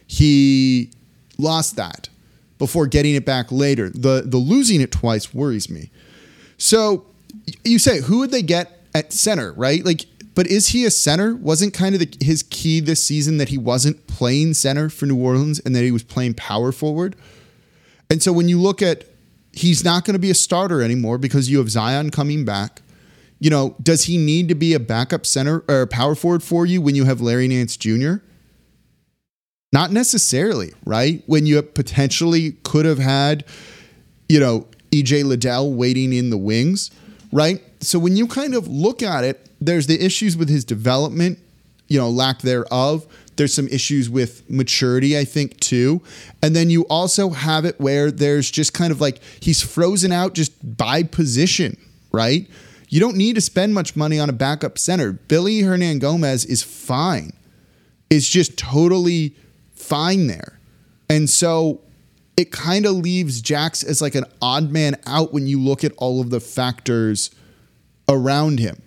[0.06, 0.90] he
[1.38, 2.08] lost that
[2.60, 3.90] before getting it back later.
[3.90, 5.90] The the losing it twice worries me.
[6.58, 7.06] So
[7.64, 9.84] you say who would they get at center, right?
[9.84, 11.34] Like but is he a center?
[11.34, 15.20] Wasn't kind of the, his key this season that he wasn't playing center for New
[15.20, 17.16] Orleans and that he was playing power forward?
[18.08, 19.04] And so when you look at
[19.52, 22.82] he's not going to be a starter anymore because you have Zion coming back.
[23.38, 26.80] You know, does he need to be a backup center or power forward for you
[26.80, 28.16] when you have Larry Nance Jr.?
[29.72, 31.22] Not necessarily, right?
[31.26, 33.44] When you potentially could have had,
[34.28, 36.90] you know, EJ Liddell waiting in the wings,
[37.32, 37.62] right?
[37.80, 41.38] So when you kind of look at it, there's the issues with his development,
[41.88, 43.06] you know, lack thereof.
[43.36, 46.02] There's some issues with maturity, I think, too.
[46.42, 50.34] And then you also have it where there's just kind of like he's frozen out
[50.34, 51.76] just by position,
[52.10, 52.48] right?
[52.88, 55.18] You don't need to spend much money on a backup center.
[55.30, 57.32] Willy Hernangomez is fine.
[58.10, 59.36] It's just totally
[59.80, 60.60] fine there.
[61.08, 61.80] And so
[62.36, 65.92] it kind of leaves Jax as like an odd man out when you look at
[65.96, 67.30] all of the factors
[68.08, 68.80] around him,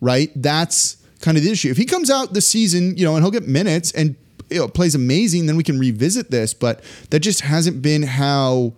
[0.00, 0.30] right?
[0.34, 1.70] That's kind of the issue.
[1.70, 4.16] If he comes out this season, you know, and he'll get minutes and
[4.50, 6.54] you know, plays amazing, then we can revisit this.
[6.54, 8.74] But that just hasn't been how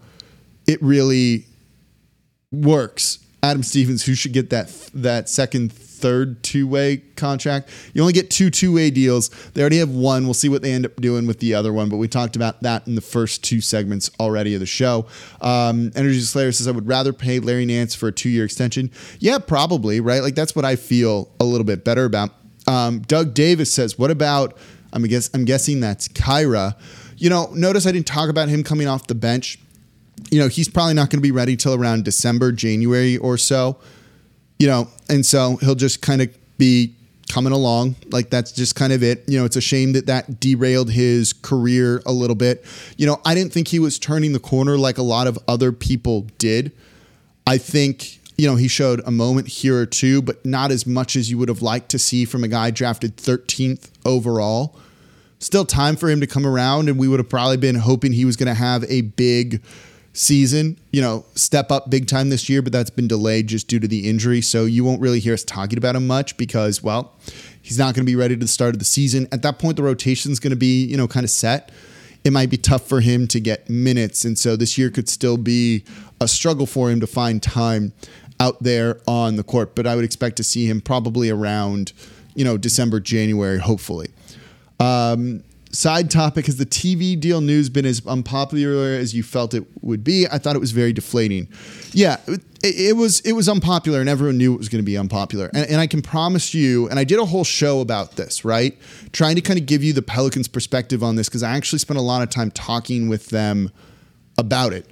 [0.66, 1.46] it really
[2.52, 3.18] works.
[3.42, 7.70] Adam Stevens, who should get that that second third two way contract.
[7.94, 9.28] You only get two two way deals.
[9.52, 10.24] They already have one.
[10.24, 12.62] We'll see what they end up doing with the other one, but we talked about
[12.62, 15.06] that in the first two segments already of the show.
[15.40, 18.90] Um, Energy Slayer says, I would rather pay Larry Nance for a two year extension.
[19.18, 20.22] Yeah, probably, right?
[20.22, 22.30] Like that's what I feel a little bit better about.
[22.66, 24.56] Um, Doug Davis says, What about,
[24.92, 26.76] I'm, guess, I'm guessing that's Kira.
[27.16, 29.58] You know, notice I didn't talk about him coming off the bench
[30.30, 33.78] you know, he's probably not going to be ready till around December, January or so.
[34.60, 36.94] You know, and so he'll just kind of be
[37.30, 37.96] coming along.
[38.10, 39.24] Like that's just kind of it.
[39.26, 42.64] You know, it's a shame that that derailed his career a little bit.
[42.96, 45.72] You know, I didn't think he was turning the corner like a lot of other
[45.72, 46.72] people did.
[47.46, 51.14] I think you know, he showed a moment here or two, but not as much
[51.14, 54.78] as you would have liked to see from a guy drafted 13th overall.
[55.40, 58.24] Still time for him to come around, and we would have probably been hoping he
[58.24, 59.62] was going to have a big
[60.12, 63.78] season, you know, step up big time this year, but that's been delayed just due
[63.78, 64.40] to the injury.
[64.40, 67.14] So you won't really hear us talking about him much because, well,
[67.62, 69.28] he's not going to be ready to the start of the season.
[69.30, 71.70] At that point, the rotation is going to be, you know, kind of set.
[72.24, 74.24] It might be tough for him to get minutes.
[74.24, 75.84] And so this year could still be
[76.20, 77.92] a struggle for him to find time
[78.38, 79.74] out there on the court.
[79.74, 81.92] But I would expect to see him probably around,
[82.34, 84.08] you know, December, January, hopefully.
[84.80, 89.64] Um, Side topic Has the TV deal news been as unpopular as you felt it
[89.82, 90.26] would be?
[90.26, 91.48] I thought it was very deflating.
[91.92, 94.98] Yeah, it, it was it was unpopular, and everyone knew it was going to be
[94.98, 95.48] unpopular.
[95.54, 98.76] And, and I can promise you, and I did a whole show about this, right?
[99.12, 101.98] Trying to kind of give you the Pelicans' perspective on this because I actually spent
[101.98, 103.70] a lot of time talking with them
[104.38, 104.86] about it.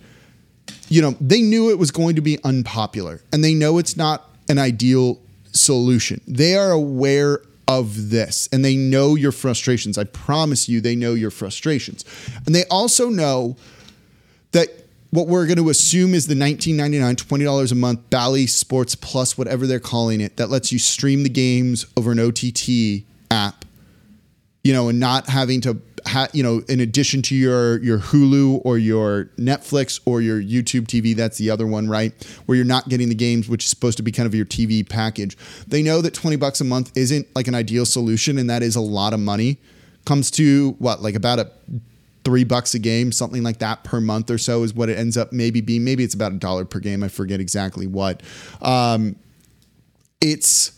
[0.89, 4.31] You know, they knew it was going to be unpopular, and they know it's not
[4.49, 6.21] an ideal solution.
[6.29, 9.99] They are aware of this and they know your frustrations.
[9.99, 12.05] I promise you, they know your frustrations.
[12.47, 13.57] And they also know
[14.53, 14.69] that
[15.11, 19.67] what we're going to assume is the $19.99, $20 a month Bally Sports Plus, whatever
[19.67, 23.65] they're calling it, that lets you stream the games over an OTT app,
[24.65, 28.63] you know, and not having to ha- you know, in addition to your your Hulu
[28.65, 32.13] or your Netflix or your YouTube TV, that's the other one, right?
[32.47, 34.89] Where you're not getting the games, which is supposed to be kind of your TV
[34.89, 35.37] package.
[35.67, 38.77] They know that 20 bucks a month isn't like an ideal solution, and that is
[38.77, 39.59] a lot of money.
[40.05, 41.51] Comes to what, like about a
[42.25, 45.17] three bucks a game, something like that per month or so is what it ends
[45.17, 45.85] up maybe being.
[45.85, 47.03] Maybe it's about a dollar per game.
[47.03, 48.23] I forget exactly what.
[48.61, 49.17] Um,
[50.21, 50.78] it's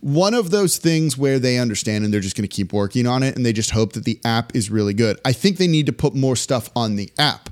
[0.00, 3.22] one of those things where they understand and they're just going to keep working on
[3.22, 5.18] it and they just hope that the app is really good.
[5.24, 7.50] I think they need to put more stuff on the app.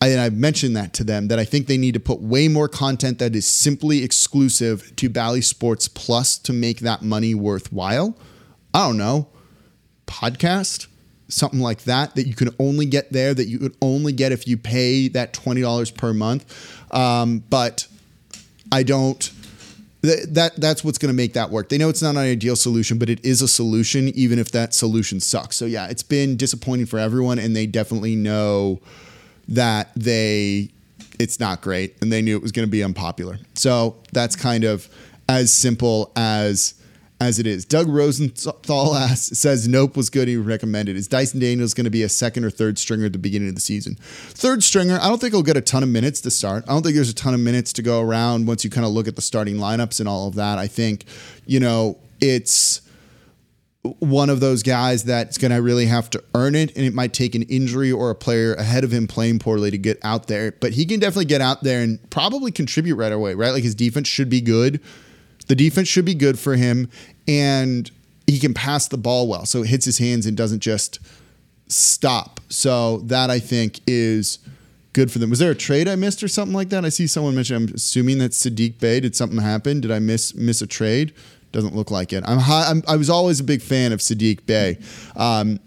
[0.00, 2.48] I, and I've mentioned that to them that I think they need to put way
[2.48, 8.18] more content that is simply exclusive to Bally Sports Plus to make that money worthwhile.
[8.74, 9.28] I don't know,
[10.06, 10.88] podcast,
[11.28, 14.48] something like that, that you can only get there, that you could only get if
[14.48, 16.92] you pay that $20 per month.
[16.92, 17.86] Um, but
[18.72, 19.30] I don't
[20.04, 21.68] that that's what's going to make that work.
[21.68, 24.74] They know it's not an ideal solution, but it is a solution, even if that
[24.74, 25.56] solution sucks.
[25.56, 28.80] So yeah, it's been disappointing for everyone, and they definitely know
[29.48, 30.70] that they
[31.18, 33.38] it's not great, and they knew it was going to be unpopular.
[33.54, 34.88] So that's kind of
[35.28, 36.74] as simple as
[37.20, 37.64] as it is.
[37.64, 40.28] Doug Rosenthal asks, says Nope was good.
[40.28, 40.96] He recommended.
[40.96, 43.54] Is Dyson Daniels going to be a second or third stringer at the beginning of
[43.54, 43.96] the season?
[44.00, 46.64] Third stringer, I don't think he'll get a ton of minutes to start.
[46.68, 48.92] I don't think there's a ton of minutes to go around once you kind of
[48.92, 50.58] look at the starting lineups and all of that.
[50.58, 51.04] I think,
[51.46, 52.80] you know, it's
[53.98, 57.12] one of those guys that's going to really have to earn it, and it might
[57.12, 60.52] take an injury or a player ahead of him playing poorly to get out there.
[60.52, 63.50] But he can definitely get out there and probably contribute right away, right?
[63.50, 64.80] Like his defense should be good.
[65.46, 66.88] The defense should be good for him,
[67.28, 67.90] and
[68.26, 69.46] he can pass the ball well.
[69.46, 70.98] So it hits his hands and doesn't just
[71.68, 72.40] stop.
[72.48, 74.38] So that I think is
[74.92, 75.30] good for them.
[75.30, 76.84] Was there a trade I missed or something like that?
[76.84, 77.56] I see someone mention.
[77.56, 79.00] I'm assuming that Saddiq Bey.
[79.00, 79.80] Did something happen?
[79.80, 81.12] Did I miss miss a trade?
[81.52, 82.24] Doesn't look like it.
[82.26, 84.78] I'm, high, I'm i was always a big fan of Saddiq Bey,
[85.14, 85.60] um,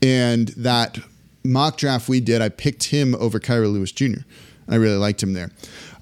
[0.00, 0.98] and that
[1.44, 4.20] mock draft we did, I picked him over Kira Lewis Jr.
[4.68, 5.50] I really liked him there.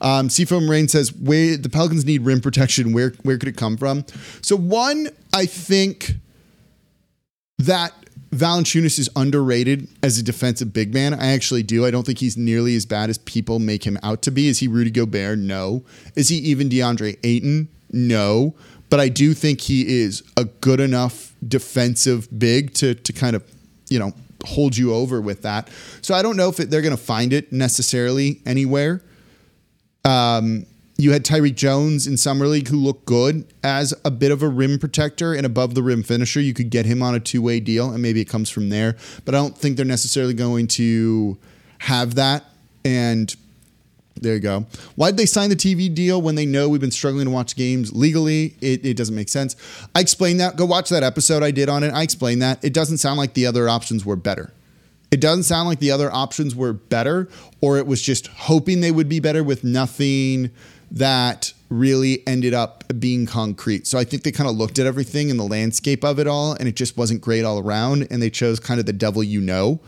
[0.03, 2.93] Um, Seafoam Rain says, "Where the Pelicans need rim protection?
[2.93, 4.05] Where where could it come from?"
[4.43, 6.17] So one, I think
[7.59, 7.95] that
[8.33, 11.15] Valanciunas is underrated as a defensive big man.
[11.15, 11.85] I actually do.
[11.85, 14.49] I don't think he's nearly as bad as people make him out to be.
[14.49, 15.39] Is he Rudy Gobert?
[15.39, 15.85] No.
[16.17, 17.69] Is he even DeAndre Ayton?
[17.93, 18.55] No.
[18.89, 23.45] But I do think he is a good enough defensive big to to kind of,
[23.89, 24.13] you know,
[24.45, 25.69] hold you over with that.
[26.01, 29.03] So I don't know if it, they're going to find it necessarily anywhere.
[30.05, 30.67] Um,
[30.99, 34.49] you had Tyreek Jones in summer league who looked good as a bit of a
[34.49, 36.41] rim protector and above the rim finisher.
[36.41, 38.97] You could get him on a two way deal, and maybe it comes from there.
[39.25, 41.39] But I don't think they're necessarily going to
[41.79, 42.45] have that.
[42.85, 43.35] And
[44.21, 44.67] There you go.
[44.95, 47.93] Why'd they sign the TV deal when they know we've been struggling to watch games
[47.93, 48.55] legally?
[48.61, 49.57] It, it doesn't make sense.
[49.95, 50.57] I explained that.
[50.57, 51.93] Go watch that episode I did on it.
[51.93, 52.63] I explained that.
[52.63, 54.53] It doesn't sound like the other options were better.
[55.13, 57.29] It doesn't sound like the other options were better,
[57.61, 60.51] or it was just hoping they would be better with nothing
[60.91, 63.87] that really ended up being concrete.
[63.87, 66.55] So I think they kind of looked at everything in the landscape of it all,
[66.55, 68.09] and it just wasn't great all around.
[68.11, 69.81] And they chose kind of the devil you know,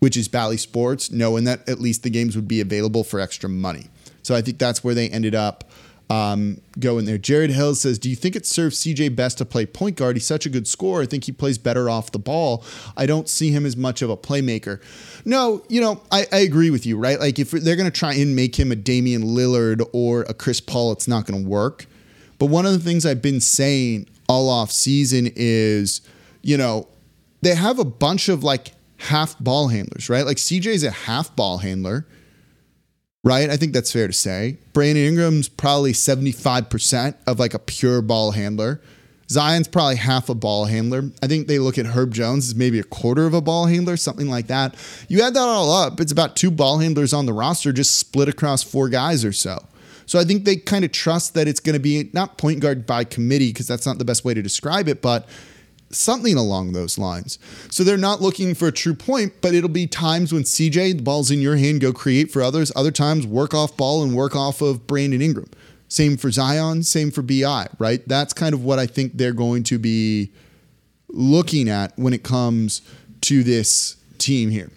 [0.00, 3.48] which is Bally Sports, knowing that at least the games would be available for extra
[3.48, 3.86] money.
[4.22, 5.65] So I think that's where they ended up
[6.08, 7.18] um, going there.
[7.18, 10.16] Jared Hill says, Do you think it serves CJ best to play point guard?
[10.16, 11.02] He's such a good scorer.
[11.02, 12.64] I think he plays better off the ball.
[12.96, 14.80] I don't see him as much of a playmaker.
[15.24, 17.18] No, you know, I, I agree with you, right?
[17.18, 20.60] Like if they're going to try and make him a Damian Lillard or a Chris
[20.60, 21.86] Paul, it's not going to work.
[22.38, 26.02] But one of the things I've been saying all off season is,
[26.42, 26.86] you know,
[27.42, 30.24] they have a bunch of like half ball handlers, right?
[30.24, 32.06] Like CJ's a half ball handler
[33.26, 33.50] right?
[33.50, 34.56] I think that's fair to say.
[34.72, 38.80] Brandon Ingram's probably 75% of like a pure ball handler.
[39.28, 41.10] Zion's probably half a ball handler.
[41.20, 43.96] I think they look at Herb Jones as maybe a quarter of a ball handler,
[43.96, 44.76] something like that.
[45.08, 48.28] You add that all up, it's about two ball handlers on the roster just split
[48.28, 49.58] across four guys or so.
[50.06, 52.86] So I think they kind of trust that it's going to be not point guard
[52.86, 55.28] by committee because that's not the best way to describe it, but
[55.96, 57.38] something along those lines.
[57.70, 61.02] So they're not looking for a true point, but it'll be times when CJ, the
[61.02, 62.72] ball's in your hand, go create for others.
[62.76, 65.50] Other times, work off ball and work off of Brandon Ingram.
[65.88, 68.06] Same for Zion, same for BI, right?
[68.08, 70.30] That's kind of what I think they're going to be
[71.08, 72.82] looking at when it comes
[73.22, 74.70] to this team here.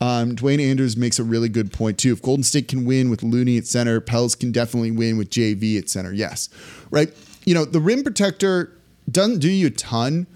[0.00, 2.12] Um, Dwayne Andrews makes a really good point too.
[2.12, 5.78] If Golden State can win with Looney at center, Pels can definitely win with JV
[5.78, 6.12] at center.
[6.12, 6.50] Yes,
[6.90, 7.10] right.
[7.44, 8.76] You know the rim protector
[9.10, 10.26] doesn't do you a ton,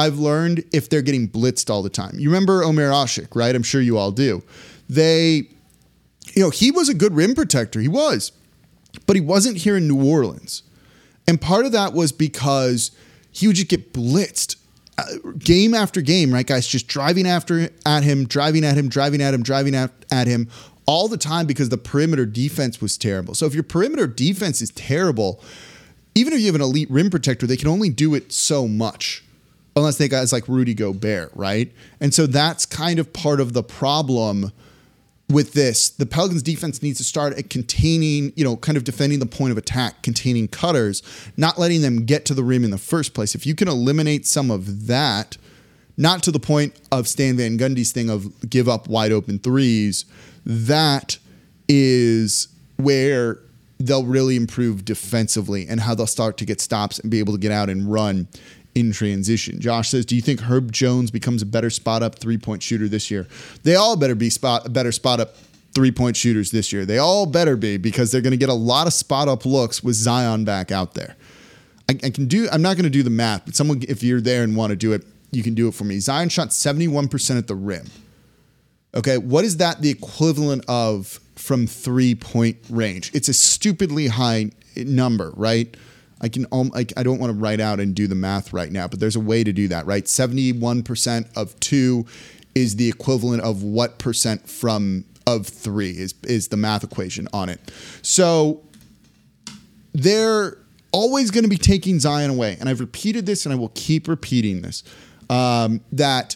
[0.00, 2.18] I've learned if they're getting blitzed all the time.
[2.18, 3.54] You remember Omer Asik, right?
[3.54, 4.42] I'm sure you all do.
[4.88, 5.46] They,
[6.34, 7.80] you know, he was a good rim protector.
[7.80, 8.32] He was,
[9.06, 10.62] but he wasn't here in New Orleans.
[11.28, 12.92] And part of that was because
[13.30, 14.56] he would just get blitzed
[14.96, 15.04] uh,
[15.38, 16.66] game after game, right, guys?
[16.66, 20.48] Just driving after at him, driving at him, driving at him, driving at, at him
[20.86, 23.34] all the time because the perimeter defense was terrible.
[23.34, 25.42] So if your perimeter defense is terrible,
[26.14, 29.24] even if you have an elite rim protector, they can only do it so much
[29.80, 31.72] unless they guys like Rudy Gobert, right?
[32.00, 34.52] And so that's kind of part of the problem
[35.28, 35.90] with this.
[35.90, 39.52] The Pelicans defense needs to start at containing, you know, kind of defending the point
[39.52, 41.02] of attack, containing cutters,
[41.36, 43.34] not letting them get to the rim in the first place.
[43.34, 45.36] If you can eliminate some of that,
[45.96, 50.04] not to the point of Stan Van Gundy's thing of give up wide open threes,
[50.44, 51.18] that
[51.68, 53.38] is where
[53.78, 57.38] they'll really improve defensively and how they'll start to get stops and be able to
[57.38, 58.28] get out and run
[58.74, 59.60] in transition.
[59.60, 62.88] Josh says, "Do you think Herb Jones becomes a better spot up three point shooter
[62.88, 63.26] this year?
[63.62, 65.34] They all better be spot a better spot up
[65.72, 66.84] three point shooters this year.
[66.84, 69.82] They all better be because they're going to get a lot of spot up looks
[69.82, 71.16] with Zion back out there.
[71.88, 72.48] I, I can do.
[72.52, 74.76] I'm not going to do the math, but someone, if you're there and want to
[74.76, 75.98] do it, you can do it for me.
[75.98, 77.86] Zion shot 71 percent at the rim.
[78.94, 83.10] Okay, what is that the equivalent of from three point range?
[83.14, 85.76] It's a stupidly high number, right?
[86.20, 88.70] I can um, like I don't want to write out and do the math right
[88.70, 90.04] now, but there's a way to do that, right?
[90.04, 92.06] 71% of 2
[92.54, 97.48] is the equivalent of what percent from of 3 is is the math equation on
[97.48, 97.60] it.
[98.02, 98.62] So
[99.92, 100.58] they're
[100.92, 104.08] always going to be taking Zion away, and I've repeated this and I will keep
[104.08, 104.82] repeating this.
[105.28, 106.34] Um, that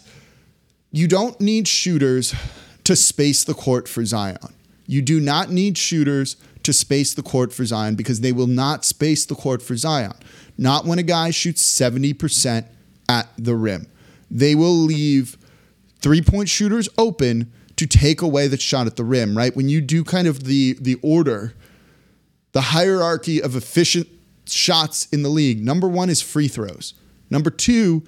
[0.93, 2.33] you don't need shooters
[2.85, 4.39] to space the court for Zion.
[4.87, 8.85] You do not need shooters to space the court for Zion because they will not
[8.85, 10.15] space the court for Zion.
[10.59, 12.67] Not when a guy shoots 70%
[13.09, 13.87] at the rim.
[14.31, 15.37] They will leave
[16.01, 19.55] three point shooters open to take away the shot at the rim, right?
[19.55, 21.55] When you do kind of the, the order,
[22.53, 24.09] the hierarchy of efficient
[24.47, 26.95] shots in the league, number one is free throws.
[27.31, 28.05] Number two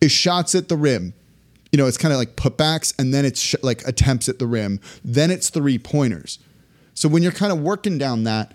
[0.00, 1.12] is shots at the rim.
[1.70, 4.46] You know, it's kind of like putbacks, and then it's sh- like attempts at the
[4.46, 4.80] rim.
[5.04, 6.38] Then it's three pointers.
[6.94, 8.52] So when you're kind of working down that,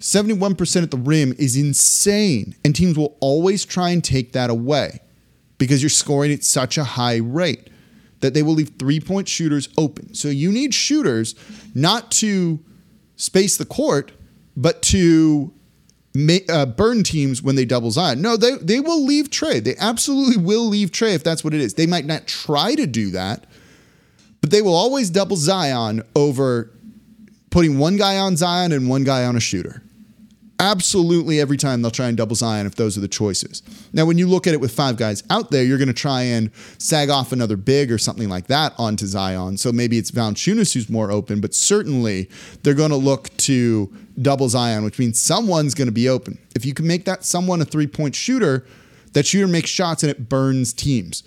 [0.00, 2.54] 71% at the rim is insane.
[2.64, 5.00] And teams will always try and take that away
[5.58, 7.68] because you're scoring at such a high rate
[8.20, 10.14] that they will leave three point shooters open.
[10.14, 11.34] So you need shooters
[11.74, 12.60] not to
[13.16, 14.12] space the court,
[14.56, 15.52] but to
[16.48, 18.20] uh, burn teams when they double Zion.
[18.20, 19.60] No, they, they will leave Trey.
[19.60, 21.74] They absolutely will leave Trey if that's what it is.
[21.74, 23.44] They might not try to do that,
[24.40, 26.70] but they will always double Zion over
[27.50, 29.82] putting one guy on Zion and one guy on a shooter.
[30.60, 33.62] absolutely every time they'll try and double Zion if those are the choices.
[33.94, 36.20] Now, when you look at it with five guys out there, you're going to try
[36.22, 39.56] and sag off another big or something like that onto Zion.
[39.56, 42.28] So maybe it's Valanciunas who's more open, but certainly
[42.62, 43.90] they're going to look to
[44.20, 46.38] double Zion, which means someone's going to be open.
[46.54, 48.66] If you can make that someone a three point shooter,
[49.14, 51.22] that shooter makes shots and it burns teams.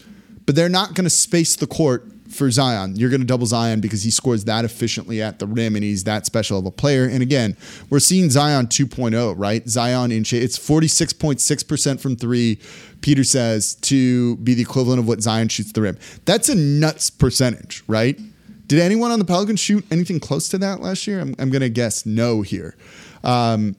[0.45, 2.96] But they're not going to space the court for Zion.
[2.96, 6.04] You're going to double Zion because he scores that efficiently at the rim and he's
[6.06, 7.06] that special of a player.
[7.06, 7.58] And again,
[7.90, 9.68] we're seeing Zion 2.0, right?
[9.68, 10.44] Zion in shape.
[10.44, 12.60] It's 46.6% from three,
[13.02, 15.98] Peter says, to be the equivalent of what Zion shoots the rim.
[16.26, 18.20] That's a nuts percentage, right?
[18.68, 21.20] Did anyone on the Pelicans shoot anything close to that last year?
[21.20, 22.76] I'm, I'm going to guess no here.
[23.24, 23.76] Um,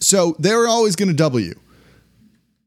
[0.00, 1.54] so they're always going to double you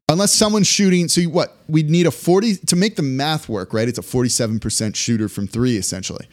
[0.09, 1.07] unless someone's shooting.
[1.07, 1.57] So what?
[1.67, 3.87] We'd need a 40 to make the math work, right?
[3.87, 6.27] It's a 47% shooter from three, essentially.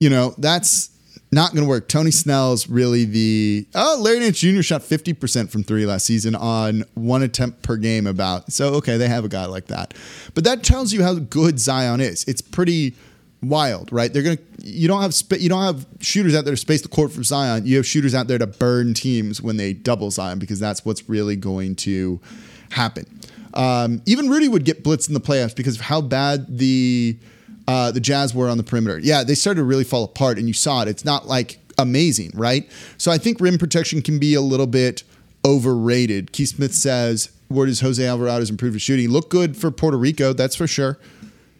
[0.00, 0.90] You know, that's
[1.32, 1.88] not going to work.
[1.88, 3.66] Tony Snell's really the.
[3.74, 4.62] Oh, Larry Nance Jr.
[4.62, 8.52] shot 50% from three last season on one attempt per game, about.
[8.52, 9.94] So, okay, they have a guy like that.
[10.34, 12.24] But that tells you how good Zion is.
[12.24, 12.94] It's pretty
[13.42, 14.12] wild, right?
[14.12, 17.12] They're gonna you don't have you don't have shooters out there to space the court
[17.12, 17.66] for Zion.
[17.66, 21.08] You have shooters out there to burn teams when they double Zion because that's what's
[21.08, 22.20] really going to
[22.70, 23.06] happen.
[23.54, 27.18] Um, even Rudy would get blitzed in the playoffs because of how bad the
[27.68, 28.98] uh, the Jazz were on the perimeter.
[28.98, 30.88] Yeah, they started to really fall apart, and you saw it.
[30.88, 32.68] It's not like amazing, right?
[32.98, 35.02] So I think rim protection can be a little bit
[35.44, 36.32] overrated.
[36.32, 39.10] Keith Smith says, "Where does Jose Alvarado's improved his shooting?
[39.10, 40.98] Look good for Puerto Rico, that's for sure.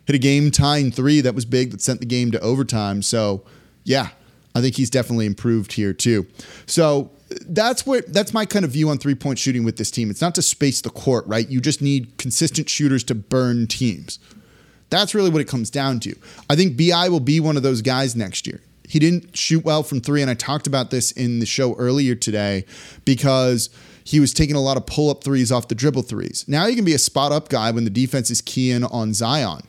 [0.06, 3.02] Hit a game tying three that was big that sent the game to overtime.
[3.02, 3.44] So
[3.84, 4.08] yeah,
[4.54, 6.26] I think he's definitely improved here too.
[6.66, 7.10] So
[7.46, 10.10] that's what that's my kind of view on three point shooting with this team.
[10.10, 11.48] It's not to space the court, right?
[11.48, 14.18] You just need consistent shooters to burn teams.
[14.90, 16.14] That's really what it comes down to.
[16.50, 18.60] I think BI will be one of those guys next year.
[18.86, 22.14] He didn't shoot well from three, and I talked about this in the show earlier
[22.14, 22.66] today
[23.06, 23.70] because
[24.04, 26.44] he was taking a lot of pull up threes off the dribble threes.
[26.46, 29.62] Now he can be a spot up guy when the defense is keying on Zion.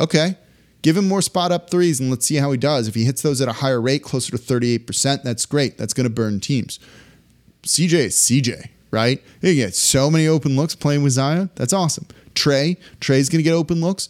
[0.00, 0.36] Okay,
[0.82, 2.88] Give him more spot up threes and let's see how he does.
[2.88, 5.76] If he hits those at a higher rate, closer to 38%, that's great.
[5.76, 6.78] That's going to burn teams.
[7.62, 9.22] CJ is CJ, right?
[9.42, 11.50] He gets so many open looks playing with Zion.
[11.54, 12.06] That's awesome.
[12.34, 14.08] Trey, Trey's going to get open looks.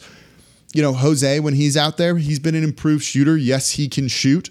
[0.73, 3.37] You know, Jose, when he's out there, he's been an improved shooter.
[3.37, 4.51] Yes, he can shoot.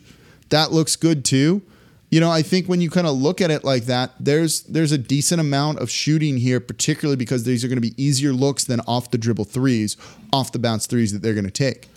[0.50, 1.62] That looks good too.
[2.10, 4.92] You know, I think when you kind of look at it like that, there's there's
[4.92, 8.64] a decent amount of shooting here, particularly because these are going to be easier looks
[8.64, 9.96] than off the dribble threes,
[10.34, 11.88] off the bounce threes that they're going to take.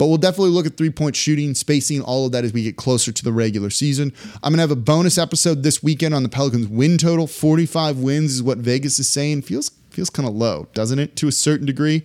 [0.00, 2.76] But we'll definitely look at three point shooting, spacing, all of that as we get
[2.76, 4.14] closer to the regular season.
[4.42, 7.26] I'm going to have a bonus episode this weekend on the Pelicans win total.
[7.26, 9.42] 45 wins is what Vegas is saying.
[9.42, 11.16] Feels feels kind of low, doesn't it?
[11.16, 12.02] To a certain degree.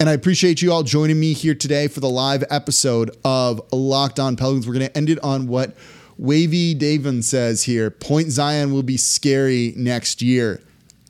[0.00, 4.18] And I appreciate you all joining me here today for the live episode of Locked
[4.18, 4.66] On Pelicans.
[4.66, 5.76] We're going to end it on what
[6.18, 7.90] Wavy Davin says here.
[7.90, 10.60] Point Zion will be scary next year.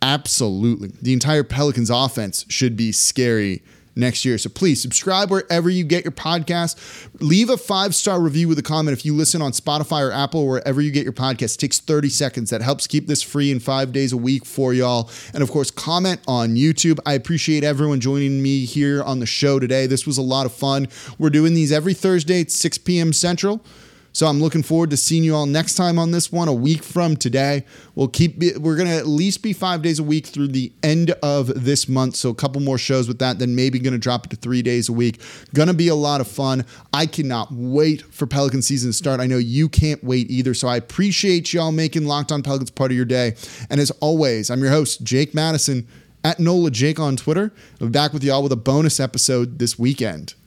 [0.03, 0.93] Absolutely.
[1.03, 3.63] The entire Pelicans offense should be scary
[3.97, 4.39] next year.
[4.39, 7.09] So please subscribe wherever you get your podcast.
[7.21, 10.47] Leave a five star review with a comment if you listen on Spotify or Apple,
[10.47, 11.57] wherever you get your podcast.
[11.57, 12.51] It takes 30 seconds.
[12.51, 15.11] That helps keep this free in five days a week for y'all.
[15.35, 17.01] And of course, comment on YouTube.
[17.05, 19.87] I appreciate everyone joining me here on the show today.
[19.87, 20.87] This was a lot of fun.
[21.19, 23.13] We're doing these every Thursday at 6 p.m.
[23.13, 23.65] Central.
[24.13, 26.83] So I'm looking forward to seeing you all next time on this one, a week
[26.83, 27.65] from today.
[27.95, 31.65] We'll keep we're gonna at least be five days a week through the end of
[31.65, 32.17] this month.
[32.17, 34.89] So a couple more shows with that, then maybe gonna drop it to three days
[34.89, 35.21] a week.
[35.55, 36.65] Gonna be a lot of fun.
[36.93, 39.21] I cannot wait for Pelican season to start.
[39.21, 40.55] I know you can't wait either.
[40.55, 43.35] So I appreciate y'all making Locked On Pelicans part of your day.
[43.71, 45.87] And as always, I'm your host, Jake Madison
[46.25, 47.53] at NOLA Jake on Twitter.
[47.81, 50.35] I'll be back with y'all with a bonus episode this weekend.